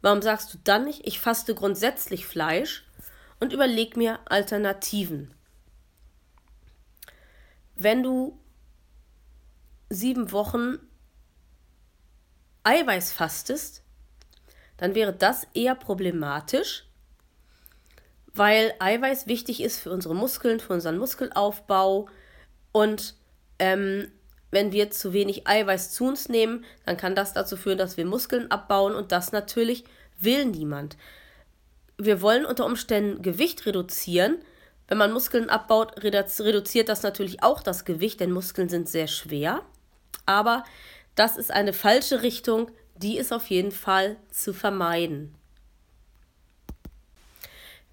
Warum 0.00 0.22
sagst 0.22 0.54
du 0.54 0.58
dann 0.62 0.84
nicht, 0.84 1.06
ich 1.06 1.20
faste 1.20 1.54
grundsätzlich 1.54 2.26
Fleisch 2.26 2.86
und 3.40 3.52
überleg 3.52 3.96
mir 3.96 4.20
Alternativen? 4.26 5.34
Wenn 7.74 8.02
du 8.02 8.38
sieben 9.90 10.32
Wochen 10.32 10.78
Eiweiß 12.64 13.12
fastest, 13.12 13.82
dann 14.76 14.94
wäre 14.94 15.12
das 15.12 15.46
eher 15.54 15.74
problematisch, 15.74 16.86
weil 18.34 18.74
Eiweiß 18.78 19.26
wichtig 19.26 19.62
ist 19.62 19.80
für 19.80 19.90
unsere 19.90 20.14
Muskeln, 20.14 20.60
für 20.60 20.72
unseren 20.72 20.98
Muskelaufbau 20.98 22.08
und 22.72 23.14
ähm, 23.58 24.12
wenn 24.50 24.72
wir 24.72 24.90
zu 24.90 25.12
wenig 25.12 25.46
Eiweiß 25.46 25.92
zu 25.92 26.04
uns 26.04 26.28
nehmen, 26.28 26.64
dann 26.86 26.96
kann 26.96 27.14
das 27.14 27.34
dazu 27.34 27.56
führen, 27.56 27.78
dass 27.78 27.96
wir 27.96 28.06
Muskeln 28.06 28.50
abbauen 28.50 28.94
und 28.94 29.12
das 29.12 29.32
natürlich 29.32 29.84
will 30.18 30.46
niemand. 30.46 30.96
Wir 31.96 32.22
wollen 32.22 32.46
unter 32.46 32.64
Umständen 32.64 33.22
Gewicht 33.22 33.66
reduzieren. 33.66 34.38
Wenn 34.86 34.98
man 34.98 35.12
Muskeln 35.12 35.50
abbaut, 35.50 36.02
reduziert 36.02 36.88
das 36.88 37.02
natürlich 37.02 37.42
auch 37.42 37.62
das 37.62 37.84
Gewicht, 37.84 38.20
denn 38.20 38.30
Muskeln 38.30 38.68
sind 38.68 38.88
sehr 38.88 39.06
schwer 39.06 39.62
aber 40.28 40.62
das 41.14 41.38
ist 41.38 41.50
eine 41.50 41.72
falsche 41.72 42.22
Richtung, 42.22 42.70
die 42.96 43.16
ist 43.16 43.32
auf 43.32 43.46
jeden 43.46 43.72
Fall 43.72 44.16
zu 44.30 44.52
vermeiden. 44.52 45.34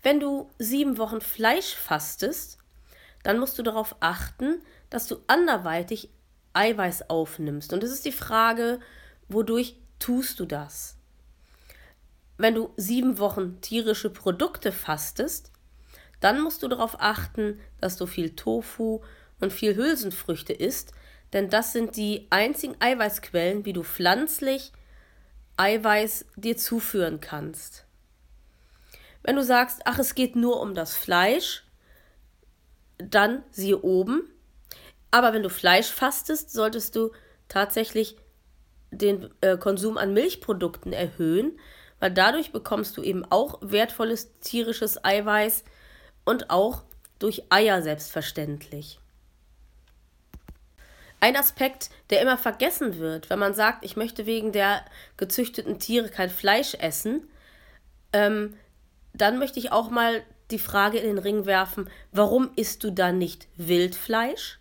Wenn 0.04 0.20
du 0.20 0.52
sieben 0.60 0.98
Wochen 0.98 1.22
Fleisch 1.22 1.74
fastest, 1.74 2.60
dann 3.24 3.40
musst 3.40 3.58
du 3.58 3.64
darauf 3.64 3.96
achten, 4.02 4.62
dass 4.90 5.08
du 5.08 5.16
anderweitig 5.28 6.10
Eiweiß 6.56 7.10
aufnimmst. 7.10 7.74
Und 7.74 7.84
es 7.84 7.92
ist 7.92 8.06
die 8.06 8.12
Frage, 8.12 8.80
wodurch 9.28 9.78
tust 10.00 10.40
du 10.40 10.46
das? 10.46 10.98
Wenn 12.38 12.56
du 12.56 12.74
sieben 12.76 13.18
Wochen 13.20 13.62
tierische 13.62 14.10
Produkte 14.10 14.72
fastest, 14.72 15.52
dann 16.20 16.42
musst 16.42 16.64
du 16.64 16.68
darauf 16.68 17.00
achten, 17.00 17.60
dass 17.80 17.98
du 17.98 18.06
viel 18.06 18.36
Tofu 18.36 19.02
und 19.40 19.54
viel 19.54 19.76
Hülsenfrüchte 19.76 20.54
isst, 20.54 20.92
denn 21.34 21.50
das 21.50 21.74
sind 21.74 21.98
die 21.98 22.28
einzigen 22.30 22.76
Eiweißquellen, 22.80 23.66
wie 23.66 23.74
du 23.74 23.84
pflanzlich 23.84 24.72
Eiweiß 25.58 26.26
dir 26.36 26.58
zuführen 26.58 27.22
kannst. 27.22 27.86
Wenn 29.24 29.36
du 29.36 29.44
sagst, 29.44 29.82
ach, 29.86 30.00
es 30.00 30.16
geht 30.16 30.36
nur 30.36 30.62
um 30.62 30.76
das 30.76 30.96
Fleisch, 30.96 31.64
dann 32.98 33.44
siehe 33.52 33.82
oben. 33.82 34.30
Aber 35.16 35.32
wenn 35.32 35.44
du 35.44 35.50
Fleisch 35.50 35.88
fastest, 35.88 36.52
solltest 36.52 36.94
du 36.98 37.14
tatsächlich 37.48 38.18
den 38.92 39.30
äh, 39.40 39.56
Konsum 39.56 39.98
an 39.98 40.12
Milchprodukten 40.14 40.92
erhöhen, 40.92 41.58
weil 42.02 42.12
dadurch 42.12 42.52
bekommst 42.52 42.98
du 42.98 43.02
eben 43.02 43.24
auch 43.32 43.60
wertvolles 43.62 44.38
tierisches 44.42 45.06
Eiweiß 45.06 45.64
und 46.26 46.50
auch 46.50 46.84
durch 47.18 47.44
Eier 47.50 47.82
selbstverständlich. 47.82 49.00
Ein 51.22 51.38
Aspekt, 51.38 51.92
der 52.10 52.22
immer 52.22 52.38
vergessen 52.38 53.00
wird, 53.00 53.30
wenn 53.30 53.40
man 53.40 53.54
sagt, 53.54 53.86
ich 53.86 53.96
möchte 53.96 54.26
wegen 54.26 54.52
der 54.52 54.84
gezüchteten 55.16 55.80
Tiere 55.80 56.10
kein 56.10 56.30
Fleisch 56.30 56.74
essen, 56.74 57.26
ähm, 58.12 58.58
dann 59.14 59.40
möchte 59.40 59.60
ich 59.60 59.72
auch 59.72 59.90
mal 59.90 60.24
die 60.52 60.60
Frage 60.60 60.98
in 60.98 61.06
den 61.06 61.20
Ring 61.20 61.46
werfen, 61.46 61.90
warum 62.12 62.50
isst 62.58 62.84
du 62.84 62.92
dann 62.92 63.18
nicht 63.18 63.48
Wildfleisch? 63.56 64.60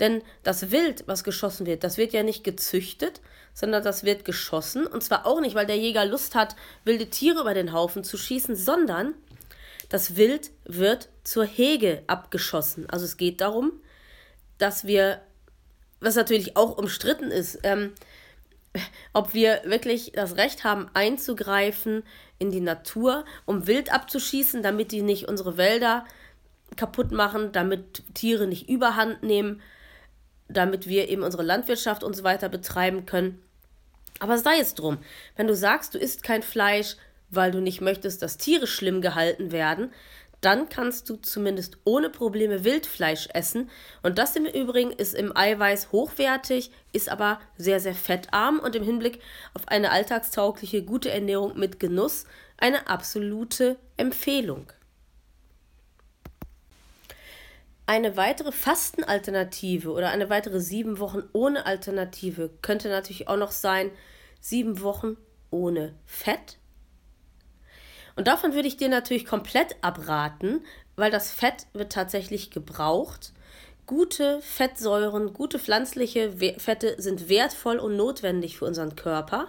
Denn 0.00 0.22
das 0.42 0.70
Wild, 0.70 1.04
was 1.06 1.24
geschossen 1.24 1.66
wird, 1.66 1.84
das 1.84 1.98
wird 1.98 2.12
ja 2.12 2.22
nicht 2.22 2.42
gezüchtet, 2.42 3.20
sondern 3.52 3.84
das 3.84 4.04
wird 4.04 4.24
geschossen. 4.24 4.86
Und 4.86 5.02
zwar 5.02 5.26
auch 5.26 5.40
nicht, 5.40 5.54
weil 5.54 5.66
der 5.66 5.76
Jäger 5.76 6.06
Lust 6.06 6.34
hat, 6.34 6.56
wilde 6.84 7.10
Tiere 7.10 7.40
über 7.40 7.54
den 7.54 7.72
Haufen 7.72 8.02
zu 8.02 8.16
schießen, 8.16 8.56
sondern 8.56 9.14
das 9.90 10.16
Wild 10.16 10.50
wird 10.64 11.08
zur 11.24 11.44
Hege 11.44 12.02
abgeschossen. 12.06 12.88
Also 12.88 13.04
es 13.04 13.16
geht 13.16 13.40
darum, 13.40 13.72
dass 14.58 14.86
wir, 14.86 15.20
was 16.00 16.14
natürlich 16.14 16.56
auch 16.56 16.78
umstritten 16.78 17.30
ist, 17.30 17.58
ähm, 17.64 17.92
ob 19.12 19.34
wir 19.34 19.62
wirklich 19.64 20.12
das 20.14 20.36
Recht 20.36 20.64
haben, 20.64 20.88
einzugreifen 20.94 22.04
in 22.38 22.50
die 22.50 22.60
Natur, 22.60 23.24
um 23.44 23.66
Wild 23.66 23.92
abzuschießen, 23.92 24.62
damit 24.62 24.92
die 24.92 25.02
nicht 25.02 25.28
unsere 25.28 25.56
Wälder 25.56 26.06
kaputt 26.76 27.10
machen, 27.10 27.50
damit 27.52 28.04
Tiere 28.14 28.46
nicht 28.46 28.68
überhand 28.68 29.24
nehmen, 29.24 29.60
damit 30.52 30.86
wir 30.88 31.08
eben 31.08 31.22
unsere 31.22 31.42
Landwirtschaft 31.42 32.04
und 32.04 32.14
so 32.14 32.24
weiter 32.24 32.48
betreiben 32.48 33.06
können. 33.06 33.42
Aber 34.18 34.38
sei 34.38 34.58
es 34.60 34.74
drum, 34.74 34.98
wenn 35.36 35.46
du 35.46 35.54
sagst, 35.54 35.94
du 35.94 35.98
isst 35.98 36.22
kein 36.22 36.42
Fleisch, 36.42 36.96
weil 37.30 37.50
du 37.50 37.60
nicht 37.60 37.80
möchtest, 37.80 38.22
dass 38.22 38.38
Tiere 38.38 38.66
schlimm 38.66 39.00
gehalten 39.00 39.52
werden, 39.52 39.92
dann 40.40 40.68
kannst 40.68 41.08
du 41.10 41.16
zumindest 41.16 41.78
ohne 41.84 42.08
Probleme 42.08 42.64
Wildfleisch 42.64 43.28
essen. 43.34 43.70
Und 44.02 44.18
das 44.18 44.36
im 44.36 44.46
Übrigen 44.46 44.90
ist 44.90 45.14
im 45.14 45.36
Eiweiß 45.36 45.92
hochwertig, 45.92 46.70
ist 46.92 47.10
aber 47.10 47.40
sehr, 47.56 47.80
sehr 47.80 47.94
fettarm 47.94 48.58
und 48.58 48.74
im 48.74 48.82
Hinblick 48.82 49.20
auf 49.54 49.68
eine 49.68 49.90
alltagstaugliche, 49.90 50.82
gute 50.82 51.10
Ernährung 51.10 51.58
mit 51.58 51.78
Genuss 51.78 52.24
eine 52.56 52.88
absolute 52.88 53.76
Empfehlung. 53.96 54.72
Eine 57.90 58.16
weitere 58.16 58.52
Fastenalternative 58.52 59.90
oder 59.90 60.10
eine 60.10 60.30
weitere 60.30 60.60
sieben 60.60 61.00
Wochen 61.00 61.24
ohne 61.32 61.66
Alternative 61.66 62.48
könnte 62.62 62.88
natürlich 62.88 63.26
auch 63.26 63.36
noch 63.36 63.50
sein, 63.50 63.90
sieben 64.40 64.80
Wochen 64.80 65.16
ohne 65.50 65.96
Fett 66.06 66.60
und 68.20 68.28
davon 68.28 68.52
würde 68.52 68.68
ich 68.68 68.76
dir 68.76 68.90
natürlich 68.90 69.24
komplett 69.24 69.76
abraten, 69.80 70.60
weil 70.94 71.10
das 71.10 71.30
Fett 71.30 71.66
wird 71.72 71.90
tatsächlich 71.90 72.50
gebraucht. 72.50 73.32
Gute 73.86 74.42
Fettsäuren, 74.42 75.32
gute 75.32 75.58
pflanzliche 75.58 76.30
Fette 76.58 76.96
sind 76.98 77.30
wertvoll 77.30 77.78
und 77.78 77.96
notwendig 77.96 78.58
für 78.58 78.66
unseren 78.66 78.94
Körper. 78.94 79.48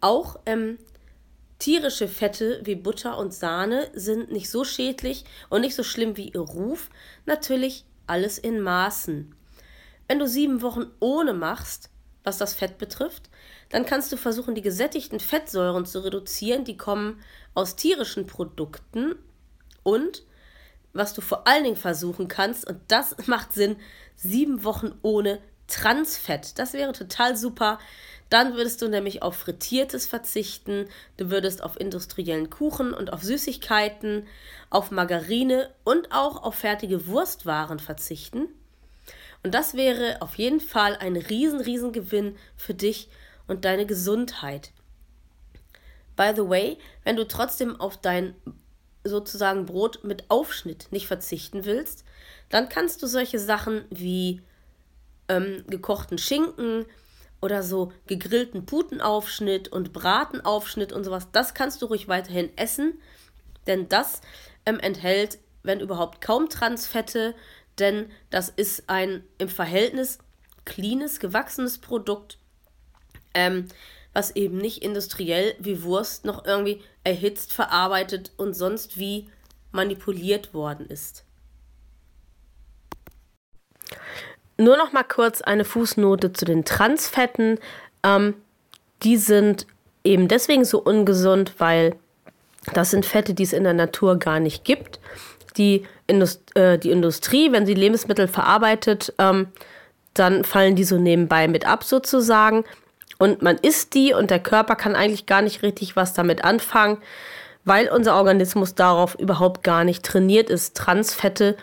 Auch 0.00 0.40
ähm, 0.44 0.78
tierische 1.64 2.08
Fette 2.08 2.60
wie 2.64 2.74
Butter 2.74 3.16
und 3.16 3.32
Sahne 3.32 3.90
sind 3.94 4.30
nicht 4.30 4.50
so 4.50 4.64
schädlich 4.64 5.24
und 5.48 5.62
nicht 5.62 5.74
so 5.74 5.82
schlimm 5.82 6.18
wie 6.18 6.28
ihr 6.28 6.40
Ruf. 6.40 6.90
Natürlich 7.24 7.86
alles 8.06 8.36
in 8.36 8.60
Maßen. 8.60 9.34
Wenn 10.06 10.18
du 10.18 10.28
sieben 10.28 10.60
Wochen 10.60 10.90
ohne 11.00 11.32
machst, 11.32 11.88
was 12.22 12.36
das 12.36 12.52
Fett 12.52 12.76
betrifft, 12.76 13.30
dann 13.70 13.86
kannst 13.86 14.12
du 14.12 14.18
versuchen, 14.18 14.54
die 14.54 14.60
gesättigten 14.60 15.20
Fettsäuren 15.20 15.86
zu 15.86 16.04
reduzieren. 16.04 16.64
Die 16.64 16.76
kommen 16.76 17.22
aus 17.54 17.76
tierischen 17.76 18.26
Produkten 18.26 19.14
und 19.82 20.22
was 20.92 21.14
du 21.14 21.22
vor 21.22 21.48
allen 21.48 21.64
Dingen 21.64 21.76
versuchen 21.76 22.28
kannst, 22.28 22.66
und 22.68 22.80
das 22.88 23.16
macht 23.26 23.54
Sinn, 23.54 23.76
sieben 24.16 24.64
Wochen 24.64 24.92
ohne 25.00 25.40
Transfett. 25.66 26.58
Das 26.58 26.74
wäre 26.74 26.92
total 26.92 27.38
super. 27.38 27.78
Dann 28.30 28.54
würdest 28.54 28.82
du 28.82 28.88
nämlich 28.88 29.22
auf 29.22 29.36
Frittiertes 29.36 30.06
verzichten, 30.06 30.88
du 31.16 31.30
würdest 31.30 31.62
auf 31.62 31.78
industriellen 31.78 32.50
Kuchen 32.50 32.92
und 32.92 33.12
auf 33.12 33.22
Süßigkeiten, 33.22 34.26
auf 34.70 34.90
Margarine 34.90 35.70
und 35.84 36.10
auch 36.10 36.42
auf 36.42 36.54
fertige 36.56 37.06
Wurstwaren 37.06 37.78
verzichten. 37.78 38.48
Und 39.42 39.54
das 39.54 39.74
wäre 39.74 40.22
auf 40.22 40.36
jeden 40.36 40.60
Fall 40.60 40.96
ein 40.96 41.16
riesen, 41.16 41.60
riesen 41.60 41.92
Gewinn 41.92 42.36
für 42.56 42.74
dich 42.74 43.08
und 43.46 43.64
deine 43.64 43.86
Gesundheit. 43.86 44.72
By 46.16 46.32
the 46.34 46.48
way, 46.48 46.78
wenn 47.04 47.16
du 47.16 47.28
trotzdem 47.28 47.78
auf 47.78 48.00
dein 48.00 48.34
sozusagen 49.04 49.66
Brot 49.66 50.02
mit 50.02 50.24
Aufschnitt 50.30 50.86
nicht 50.90 51.06
verzichten 51.06 51.66
willst, 51.66 52.04
dann 52.48 52.68
kannst 52.70 53.02
du 53.02 53.06
solche 53.06 53.38
Sachen 53.38 53.84
wie 53.90 54.40
ähm, 55.28 55.64
gekochten 55.68 56.16
Schinken 56.18 56.86
oder 57.44 57.62
so 57.62 57.92
gegrillten 58.06 58.66
Putenaufschnitt 58.66 59.68
und 59.68 59.92
Bratenaufschnitt 59.92 60.92
und 60.92 61.04
sowas, 61.04 61.28
das 61.30 61.54
kannst 61.54 61.82
du 61.82 61.86
ruhig 61.86 62.08
weiterhin 62.08 62.56
essen, 62.56 63.00
denn 63.66 63.88
das 63.88 64.20
ähm, 64.66 64.80
enthält, 64.80 65.38
wenn 65.62 65.80
überhaupt, 65.80 66.20
kaum 66.20 66.48
Transfette, 66.48 67.34
denn 67.78 68.10
das 68.30 68.48
ist 68.48 68.88
ein 68.88 69.24
im 69.38 69.48
Verhältnis 69.48 70.18
cleanes, 70.64 71.20
gewachsenes 71.20 71.78
Produkt 71.78 72.38
ähm, 73.34 73.68
was 74.14 74.34
eben 74.36 74.58
nicht 74.58 74.82
industriell 74.82 75.56
wie 75.58 75.82
Wurst 75.82 76.24
noch 76.24 76.44
irgendwie 76.46 76.80
erhitzt, 77.02 77.52
verarbeitet 77.52 78.32
und 78.36 78.54
sonst 78.54 78.96
wie 78.96 79.28
manipuliert 79.72 80.54
worden 80.54 80.86
ist. 80.86 81.24
Nur 84.56 84.76
noch 84.76 84.92
mal 84.92 85.04
kurz 85.04 85.40
eine 85.40 85.64
Fußnote 85.64 86.32
zu 86.32 86.44
den 86.44 86.64
Transfetten. 86.64 87.58
Ähm, 88.02 88.34
die 89.02 89.16
sind 89.16 89.66
eben 90.04 90.28
deswegen 90.28 90.64
so 90.64 90.80
ungesund, 90.80 91.54
weil 91.58 91.96
das 92.72 92.90
sind 92.90 93.04
Fette, 93.04 93.34
die 93.34 93.42
es 93.42 93.52
in 93.52 93.64
der 93.64 93.74
Natur 93.74 94.18
gar 94.18 94.40
nicht 94.40 94.64
gibt. 94.64 95.00
Die, 95.56 95.86
Indust 96.06 96.56
äh, 96.56 96.78
die 96.78 96.90
Industrie, 96.90 97.52
wenn 97.52 97.66
sie 97.66 97.74
Lebensmittel 97.74 98.28
verarbeitet, 98.28 99.12
ähm, 99.18 99.48
dann 100.14 100.44
fallen 100.44 100.76
die 100.76 100.84
so 100.84 100.96
nebenbei 100.98 101.48
mit 101.48 101.66
ab 101.66 101.84
sozusagen 101.84 102.64
und 103.18 103.42
man 103.42 103.56
isst 103.58 103.94
die 103.94 104.12
und 104.12 104.30
der 104.30 104.40
Körper 104.40 104.76
kann 104.76 104.96
eigentlich 104.96 105.26
gar 105.26 105.42
nicht 105.42 105.62
richtig 105.62 105.96
was 105.96 106.14
damit 106.14 106.44
anfangen, 106.44 106.98
weil 107.64 107.88
unser 107.88 108.16
Organismus 108.16 108.74
darauf 108.74 109.14
überhaupt 109.16 109.62
gar 109.62 109.84
nicht 109.84 110.04
trainiert 110.04 110.50
ist, 110.50 110.76
Transfette 110.76 111.56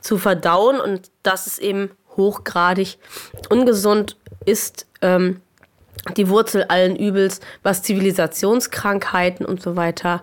zu 0.00 0.18
verdauen 0.18 0.80
und 0.80 1.10
das 1.22 1.46
ist 1.46 1.58
eben 1.58 1.90
hochgradig 2.16 2.98
ungesund 3.48 4.16
ist. 4.44 4.86
Ähm, 5.02 5.40
die 6.16 6.28
Wurzel 6.28 6.64
allen 6.64 6.96
Übels, 6.96 7.40
was 7.62 7.82
Zivilisationskrankheiten 7.82 9.46
und 9.46 9.62
so 9.62 9.76
weiter 9.76 10.22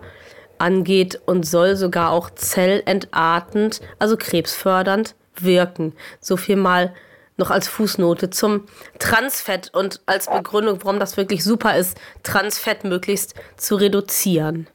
angeht 0.59 1.19
und 1.25 1.45
soll 1.45 1.75
sogar 1.75 2.11
auch 2.11 2.29
zellentartend, 2.29 3.81
also 3.97 4.15
krebsfördernd 4.15 5.15
wirken. 5.35 5.93
So 6.19 6.37
viel 6.37 6.55
mal 6.55 6.93
noch 7.37 7.49
als 7.49 7.67
Fußnote 7.67 8.29
zum 8.29 8.65
Transfett 8.99 9.73
und 9.73 10.01
als 10.05 10.29
Begründung, 10.29 10.79
warum 10.83 10.99
das 10.99 11.17
wirklich 11.17 11.43
super 11.43 11.75
ist, 11.75 11.97
Transfett 12.21 12.83
möglichst 12.83 13.33
zu 13.57 13.75
reduzieren. 13.75 14.67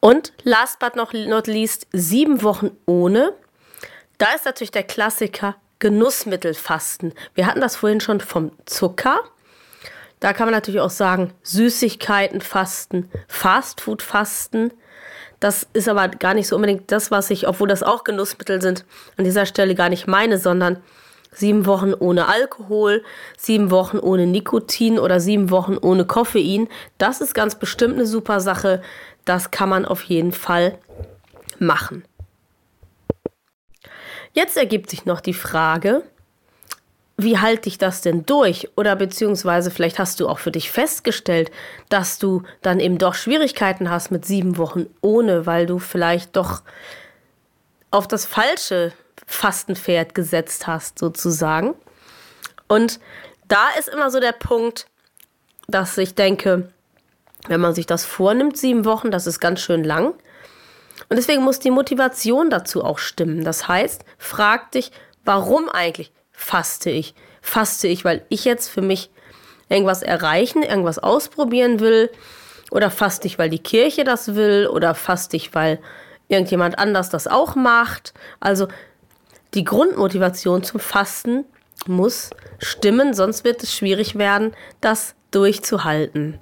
Und 0.00 0.32
last 0.44 0.78
but 0.78 0.96
not 0.96 1.46
least, 1.46 1.86
sieben 1.92 2.42
Wochen 2.42 2.70
ohne. 2.86 3.34
Da 4.18 4.32
ist 4.34 4.44
natürlich 4.44 4.72
der 4.72 4.82
Klassiker 4.82 5.54
Genussmittelfasten. 5.78 7.14
Wir 7.34 7.46
hatten 7.46 7.60
das 7.60 7.76
vorhin 7.76 8.00
schon 8.00 8.20
vom 8.20 8.50
Zucker. 8.66 9.20
Da 10.18 10.32
kann 10.32 10.46
man 10.46 10.54
natürlich 10.54 10.80
auch 10.80 10.90
sagen, 10.90 11.32
Süßigkeiten 11.44 12.40
fasten, 12.40 13.08
Fastfood 13.28 14.02
fasten. 14.02 14.72
Das 15.38 15.68
ist 15.72 15.88
aber 15.88 16.08
gar 16.08 16.34
nicht 16.34 16.48
so 16.48 16.56
unbedingt 16.56 16.90
das, 16.90 17.12
was 17.12 17.30
ich, 17.30 17.46
obwohl 17.46 17.68
das 17.68 17.84
auch 17.84 18.02
Genussmittel 18.02 18.60
sind, 18.60 18.84
an 19.16 19.24
dieser 19.24 19.46
Stelle 19.46 19.76
gar 19.76 19.88
nicht 19.88 20.08
meine, 20.08 20.38
sondern 20.38 20.82
sieben 21.30 21.66
Wochen 21.66 21.94
ohne 21.94 22.26
Alkohol, 22.26 23.04
sieben 23.36 23.70
Wochen 23.70 24.00
ohne 24.00 24.26
Nikotin 24.26 24.98
oder 24.98 25.20
sieben 25.20 25.50
Wochen 25.50 25.76
ohne 25.76 26.04
Koffein. 26.04 26.68
Das 26.98 27.20
ist 27.20 27.34
ganz 27.34 27.54
bestimmt 27.54 27.94
eine 27.94 28.06
super 28.06 28.40
Sache. 28.40 28.82
Das 29.24 29.52
kann 29.52 29.68
man 29.68 29.84
auf 29.84 30.02
jeden 30.02 30.32
Fall 30.32 30.76
machen. 31.60 32.02
Jetzt 34.38 34.56
ergibt 34.56 34.88
sich 34.88 35.04
noch 35.04 35.20
die 35.20 35.34
Frage, 35.34 36.04
wie 37.16 37.38
halte 37.38 37.68
ich 37.68 37.76
das 37.76 38.02
denn 38.02 38.24
durch? 38.24 38.68
Oder 38.76 38.94
beziehungsweise 38.94 39.72
vielleicht 39.72 39.98
hast 39.98 40.20
du 40.20 40.28
auch 40.28 40.38
für 40.38 40.52
dich 40.52 40.70
festgestellt, 40.70 41.50
dass 41.88 42.20
du 42.20 42.44
dann 42.62 42.78
eben 42.78 42.98
doch 42.98 43.14
Schwierigkeiten 43.14 43.90
hast 43.90 44.12
mit 44.12 44.24
sieben 44.24 44.56
Wochen 44.56 44.86
ohne, 45.00 45.44
weil 45.44 45.66
du 45.66 45.80
vielleicht 45.80 46.36
doch 46.36 46.62
auf 47.90 48.06
das 48.06 48.26
falsche 48.26 48.92
Fastenpferd 49.26 50.14
gesetzt 50.14 50.68
hast, 50.68 51.00
sozusagen. 51.00 51.74
Und 52.68 53.00
da 53.48 53.70
ist 53.76 53.88
immer 53.88 54.08
so 54.08 54.20
der 54.20 54.30
Punkt, 54.30 54.86
dass 55.66 55.98
ich 55.98 56.14
denke, 56.14 56.70
wenn 57.48 57.60
man 57.60 57.74
sich 57.74 57.86
das 57.86 58.04
vornimmt, 58.04 58.56
sieben 58.56 58.84
Wochen, 58.84 59.10
das 59.10 59.26
ist 59.26 59.40
ganz 59.40 59.58
schön 59.58 59.82
lang. 59.82 60.14
Und 61.08 61.16
deswegen 61.16 61.42
muss 61.42 61.58
die 61.58 61.70
Motivation 61.70 62.50
dazu 62.50 62.84
auch 62.84 62.98
stimmen. 62.98 63.44
Das 63.44 63.68
heißt, 63.68 64.04
frag 64.18 64.72
dich, 64.72 64.90
warum 65.24 65.68
eigentlich? 65.68 66.12
faste 66.38 66.90
ich? 66.90 67.14
Faste 67.42 67.88
ich, 67.88 68.04
weil 68.04 68.24
ich 68.28 68.44
jetzt 68.44 68.68
für 68.68 68.80
mich 68.80 69.10
irgendwas 69.68 70.02
erreichen, 70.02 70.62
irgendwas 70.62 70.98
ausprobieren 70.98 71.80
will? 71.80 72.10
Oder 72.70 72.90
faste 72.90 73.26
ich, 73.26 73.38
weil 73.38 73.50
die 73.50 73.58
Kirche 73.58 74.04
das 74.04 74.34
will? 74.34 74.68
Oder 74.68 74.94
faste 74.94 75.36
ich, 75.36 75.54
weil 75.54 75.80
irgendjemand 76.28 76.78
anders 76.78 77.10
das 77.10 77.26
auch 77.26 77.56
macht? 77.56 78.14
Also 78.40 78.68
die 79.54 79.64
Grundmotivation 79.64 80.62
zum 80.62 80.78
Fasten 80.78 81.44
muss 81.86 82.30
stimmen, 82.58 83.14
sonst 83.14 83.44
wird 83.44 83.62
es 83.62 83.74
schwierig 83.74 84.16
werden, 84.16 84.54
das 84.80 85.14
durchzuhalten. 85.30 86.40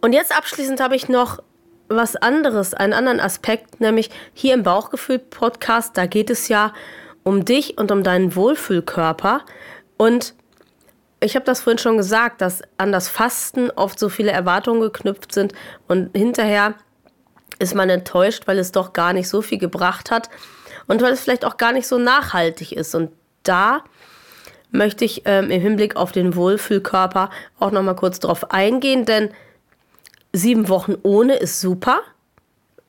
Und 0.00 0.12
jetzt 0.12 0.36
abschließend 0.36 0.80
habe 0.80 0.96
ich 0.96 1.08
noch 1.08 1.42
was 1.88 2.16
anderes, 2.16 2.74
einen 2.74 2.92
anderen 2.92 3.20
Aspekt, 3.20 3.80
nämlich 3.80 4.10
hier 4.34 4.54
im 4.54 4.62
Bauchgefühl-Podcast, 4.62 5.96
da 5.96 6.06
geht 6.06 6.30
es 6.30 6.48
ja 6.48 6.72
um 7.22 7.44
dich 7.44 7.78
und 7.78 7.90
um 7.90 8.02
deinen 8.02 8.34
Wohlfühlkörper. 8.34 9.42
Und 9.96 10.34
ich 11.20 11.34
habe 11.34 11.44
das 11.44 11.62
vorhin 11.62 11.78
schon 11.78 11.96
gesagt, 11.96 12.40
dass 12.40 12.62
an 12.76 12.92
das 12.92 13.08
Fasten 13.08 13.70
oft 13.70 13.98
so 13.98 14.08
viele 14.08 14.30
Erwartungen 14.30 14.80
geknüpft 14.80 15.32
sind 15.32 15.52
und 15.88 16.16
hinterher 16.16 16.74
ist 17.58 17.74
man 17.74 17.90
enttäuscht, 17.90 18.46
weil 18.46 18.58
es 18.58 18.70
doch 18.70 18.92
gar 18.92 19.12
nicht 19.12 19.28
so 19.28 19.42
viel 19.42 19.58
gebracht 19.58 20.10
hat 20.10 20.30
und 20.86 21.02
weil 21.02 21.12
es 21.12 21.20
vielleicht 21.20 21.44
auch 21.44 21.56
gar 21.56 21.72
nicht 21.72 21.88
so 21.88 21.98
nachhaltig 21.98 22.72
ist. 22.72 22.94
Und 22.94 23.10
da 23.42 23.82
möchte 24.70 25.04
ich 25.04 25.22
ähm, 25.24 25.50
im 25.50 25.60
Hinblick 25.60 25.96
auf 25.96 26.12
den 26.12 26.36
Wohlfühlkörper 26.36 27.30
auch 27.58 27.70
noch 27.72 27.82
mal 27.82 27.94
kurz 27.94 28.20
drauf 28.20 28.52
eingehen, 28.52 29.04
denn 29.04 29.30
sieben 30.32 30.68
Wochen 30.68 30.94
ohne 31.02 31.34
ist 31.36 31.60
super, 31.60 32.00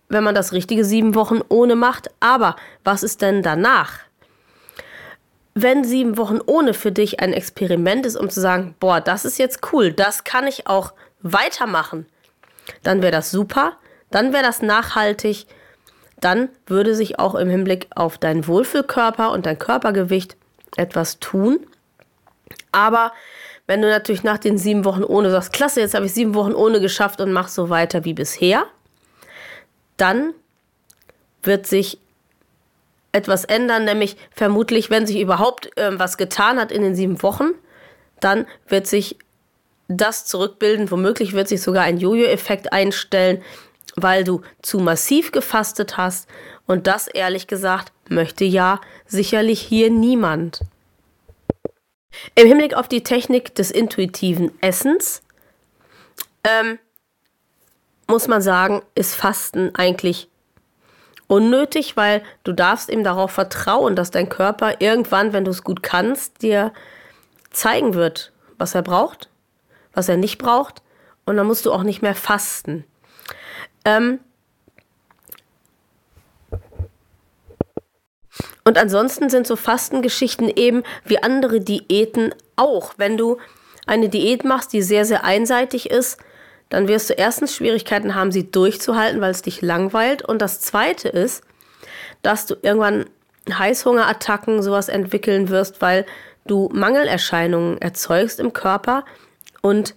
wenn 0.09 0.23
man 0.23 0.35
das 0.35 0.53
richtige 0.53 0.83
sieben 0.83 1.15
Wochen 1.15 1.39
ohne 1.49 1.75
macht. 1.75 2.09
Aber 2.19 2.55
was 2.83 3.03
ist 3.03 3.21
denn 3.21 3.43
danach? 3.43 3.99
Wenn 5.53 5.83
sieben 5.83 6.17
Wochen 6.17 6.39
ohne 6.45 6.73
für 6.73 6.91
dich 6.91 7.19
ein 7.19 7.33
Experiment 7.33 8.05
ist, 8.05 8.15
um 8.15 8.29
zu 8.29 8.39
sagen, 8.39 8.75
boah, 8.79 9.01
das 9.01 9.25
ist 9.25 9.39
jetzt 9.39 9.71
cool, 9.71 9.91
das 9.91 10.23
kann 10.23 10.47
ich 10.47 10.67
auch 10.67 10.93
weitermachen, 11.21 12.05
dann 12.83 13.01
wäre 13.01 13.11
das 13.11 13.31
super, 13.31 13.73
dann 14.09 14.31
wäre 14.31 14.43
das 14.43 14.61
nachhaltig, 14.61 15.47
dann 16.21 16.49
würde 16.65 16.95
sich 16.95 17.19
auch 17.19 17.35
im 17.35 17.49
Hinblick 17.49 17.87
auf 17.95 18.17
deinen 18.17 18.47
Wohlfühlkörper 18.47 19.31
und 19.31 19.45
dein 19.45 19.59
Körpergewicht 19.59 20.37
etwas 20.75 21.19
tun. 21.19 21.65
Aber 22.71 23.11
wenn 23.69 23.83
du 23.83 23.87
natürlich 23.87 24.23
nach 24.23 24.39
den 24.39 24.57
sieben 24.57 24.83
Wochen 24.83 25.03
ohne 25.03 25.29
sagst, 25.29 25.53
klasse, 25.53 25.81
jetzt 25.81 25.93
habe 25.93 26.07
ich 26.07 26.13
sieben 26.15 26.33
Wochen 26.33 26.53
ohne 26.53 26.81
geschafft 26.81 27.21
und 27.21 27.31
mach 27.31 27.49
so 27.49 27.69
weiter 27.69 28.03
wie 28.03 28.15
bisher, 28.15 28.65
dann 29.95 30.33
wird 31.43 31.67
sich 31.67 31.99
etwas 33.11 33.45
ändern, 33.45 33.85
nämlich 33.85 34.17
vermutlich, 34.31 34.89
wenn 34.89 35.05
sich 35.05 35.19
überhaupt 35.19 35.77
äh, 35.77 35.99
was 35.99 36.17
getan 36.17 36.59
hat 36.59 36.71
in 36.71 36.81
den 36.81 36.95
sieben 36.95 37.21
Wochen, 37.21 37.51
dann 38.19 38.47
wird 38.67 38.87
sich 38.87 39.19
das 39.87 40.25
zurückbilden. 40.25 40.89
Womöglich 40.89 41.33
wird 41.33 41.47
sich 41.47 41.61
sogar 41.61 41.83
ein 41.83 41.99
Jojo-Effekt 41.99 42.73
einstellen, 42.73 43.43
weil 43.95 44.23
du 44.23 44.41
zu 44.63 44.79
massiv 44.79 45.31
gefastet 45.31 45.95
hast. 45.95 46.27
Und 46.65 46.87
das, 46.87 47.07
ehrlich 47.07 47.45
gesagt, 47.45 47.91
möchte 48.09 48.45
ja 48.45 48.81
sicherlich 49.05 49.61
hier 49.61 49.91
niemand. 49.91 50.61
Im 52.35 52.47
Hinblick 52.47 52.73
auf 52.73 52.87
die 52.87 53.03
Technik 53.03 53.55
des 53.55 53.71
intuitiven 53.71 54.51
Essens 54.61 55.21
ähm, 56.43 56.79
muss 58.07 58.27
man 58.27 58.41
sagen, 58.41 58.81
ist 58.95 59.15
Fasten 59.15 59.75
eigentlich 59.75 60.29
unnötig, 61.27 61.95
weil 61.95 62.23
du 62.43 62.53
darfst 62.53 62.89
eben 62.89 63.03
darauf 63.03 63.31
vertrauen, 63.31 63.95
dass 63.95 64.09
dein 64.09 64.29
Körper 64.29 64.81
irgendwann, 64.81 65.31
wenn 65.31 65.45
du 65.45 65.51
es 65.51 65.63
gut 65.63 65.83
kannst, 65.83 66.41
dir 66.41 66.73
zeigen 67.51 67.93
wird, 67.93 68.33
was 68.57 68.73
er 68.73 68.81
braucht, 68.81 69.29
was 69.93 70.09
er 70.09 70.17
nicht 70.17 70.39
braucht. 70.39 70.81
Und 71.25 71.37
dann 71.37 71.45
musst 71.45 71.67
du 71.67 71.71
auch 71.71 71.83
nicht 71.83 72.01
mehr 72.01 72.15
fasten. 72.15 72.83
Ähm, 73.85 74.19
Und 78.69 78.77
ansonsten 78.77 79.31
sind 79.31 79.47
so 79.47 79.55
Fastengeschichten 79.55 80.47
eben 80.47 80.83
wie 81.03 81.23
andere 81.23 81.59
Diäten 81.59 82.35
auch. 82.55 82.93
Wenn 82.97 83.17
du 83.17 83.39
eine 83.87 84.09
Diät 84.09 84.45
machst, 84.45 84.73
die 84.73 84.83
sehr, 84.83 85.05
sehr 85.05 85.23
einseitig 85.23 85.89
ist, 85.89 86.19
dann 86.69 86.87
wirst 86.87 87.09
du 87.09 87.15
erstens 87.15 87.55
Schwierigkeiten 87.55 88.13
haben, 88.13 88.31
sie 88.31 88.51
durchzuhalten, 88.51 89.21
weil 89.21 89.31
es 89.31 89.41
dich 89.41 89.63
langweilt. 89.63 90.21
Und 90.21 90.43
das 90.43 90.61
Zweite 90.61 91.09
ist, 91.09 91.43
dass 92.21 92.45
du 92.45 92.57
irgendwann 92.61 93.05
Heißhungerattacken, 93.51 94.61
sowas 94.61 94.87
entwickeln 94.87 95.49
wirst, 95.49 95.81
weil 95.81 96.05
du 96.45 96.69
Mangelerscheinungen 96.71 97.81
erzeugst 97.81 98.39
im 98.39 98.53
Körper. 98.53 99.03
Und 99.63 99.95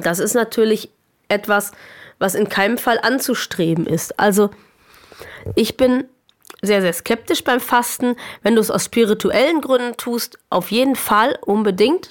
das 0.00 0.20
ist 0.20 0.32
natürlich 0.32 0.88
etwas, 1.28 1.72
was 2.18 2.34
in 2.34 2.48
keinem 2.48 2.78
Fall 2.78 2.98
anzustreben 3.02 3.86
ist. 3.86 4.18
Also 4.18 4.48
ich 5.54 5.76
bin 5.76 6.04
sehr, 6.62 6.80
sehr 6.80 6.92
skeptisch 6.92 7.44
beim 7.44 7.60
Fasten. 7.60 8.16
Wenn 8.42 8.54
du 8.54 8.60
es 8.60 8.70
aus 8.70 8.84
spirituellen 8.84 9.60
Gründen 9.60 9.96
tust, 9.96 10.38
auf 10.50 10.70
jeden 10.70 10.96
Fall 10.96 11.38
unbedingt. 11.44 12.10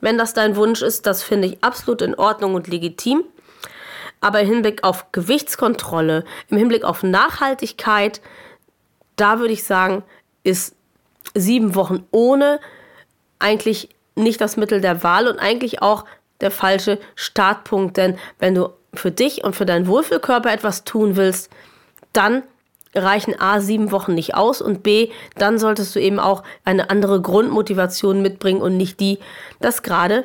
Wenn 0.00 0.18
das 0.18 0.34
dein 0.34 0.56
Wunsch 0.56 0.82
ist, 0.82 1.06
das 1.06 1.22
finde 1.22 1.48
ich 1.48 1.64
absolut 1.64 2.02
in 2.02 2.14
Ordnung 2.14 2.54
und 2.54 2.68
legitim. 2.68 3.24
Aber 4.20 4.40
im 4.40 4.48
Hinblick 4.48 4.84
auf 4.84 5.10
Gewichtskontrolle, 5.12 6.24
im 6.48 6.56
Hinblick 6.56 6.84
auf 6.84 7.02
Nachhaltigkeit, 7.02 8.20
da 9.16 9.38
würde 9.40 9.52
ich 9.52 9.64
sagen, 9.64 10.02
ist 10.44 10.74
sieben 11.34 11.74
Wochen 11.74 12.06
ohne 12.10 12.60
eigentlich 13.38 13.88
nicht 14.14 14.40
das 14.40 14.56
Mittel 14.56 14.80
der 14.80 15.02
Wahl 15.02 15.28
und 15.28 15.38
eigentlich 15.38 15.82
auch 15.82 16.04
der 16.40 16.50
falsche 16.50 16.98
Startpunkt. 17.14 17.96
Denn 17.96 18.18
wenn 18.38 18.54
du 18.54 18.70
für 18.94 19.10
dich 19.10 19.44
und 19.44 19.54
für 19.54 19.66
deinen 19.66 19.86
Wohlfühlkörper 19.86 20.52
etwas 20.52 20.84
tun 20.84 21.16
willst, 21.16 21.50
dann 22.12 22.42
reichen 22.94 23.38
A 23.38 23.60
sieben 23.60 23.92
Wochen 23.92 24.14
nicht 24.14 24.34
aus 24.34 24.62
und 24.62 24.82
B, 24.82 25.10
dann 25.36 25.58
solltest 25.58 25.94
du 25.94 26.00
eben 26.00 26.18
auch 26.18 26.42
eine 26.64 26.90
andere 26.90 27.20
Grundmotivation 27.20 28.22
mitbringen 28.22 28.60
und 28.60 28.76
nicht 28.76 29.00
die, 29.00 29.18
dass 29.60 29.82
gerade 29.82 30.24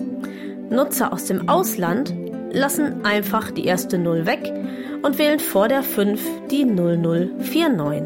Nutzer 0.69 1.13
aus 1.13 1.23
dem 1.25 1.47
Ausland 1.47 2.13
lassen 2.51 3.05
einfach 3.05 3.51
die 3.51 3.63
erste 3.65 3.97
0 3.97 4.25
weg 4.25 4.51
und 5.01 5.17
wählen 5.17 5.39
vor 5.39 5.67
der 5.67 5.83
5 5.83 6.21
die 6.49 6.65
0049. 6.65 8.03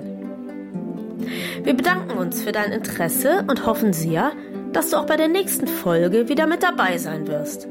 Wir 1.63 1.73
bedanken 1.73 2.17
uns 2.17 2.41
für 2.41 2.51
dein 2.51 2.71
Interesse 2.71 3.43
und 3.47 3.65
hoffen 3.65 3.93
sehr, 3.93 4.31
dass 4.73 4.89
du 4.89 4.97
auch 4.97 5.05
bei 5.05 5.17
der 5.17 5.27
nächsten 5.27 5.67
Folge 5.67 6.29
wieder 6.29 6.47
mit 6.47 6.63
dabei 6.63 6.97
sein 6.97 7.27
wirst. 7.27 7.67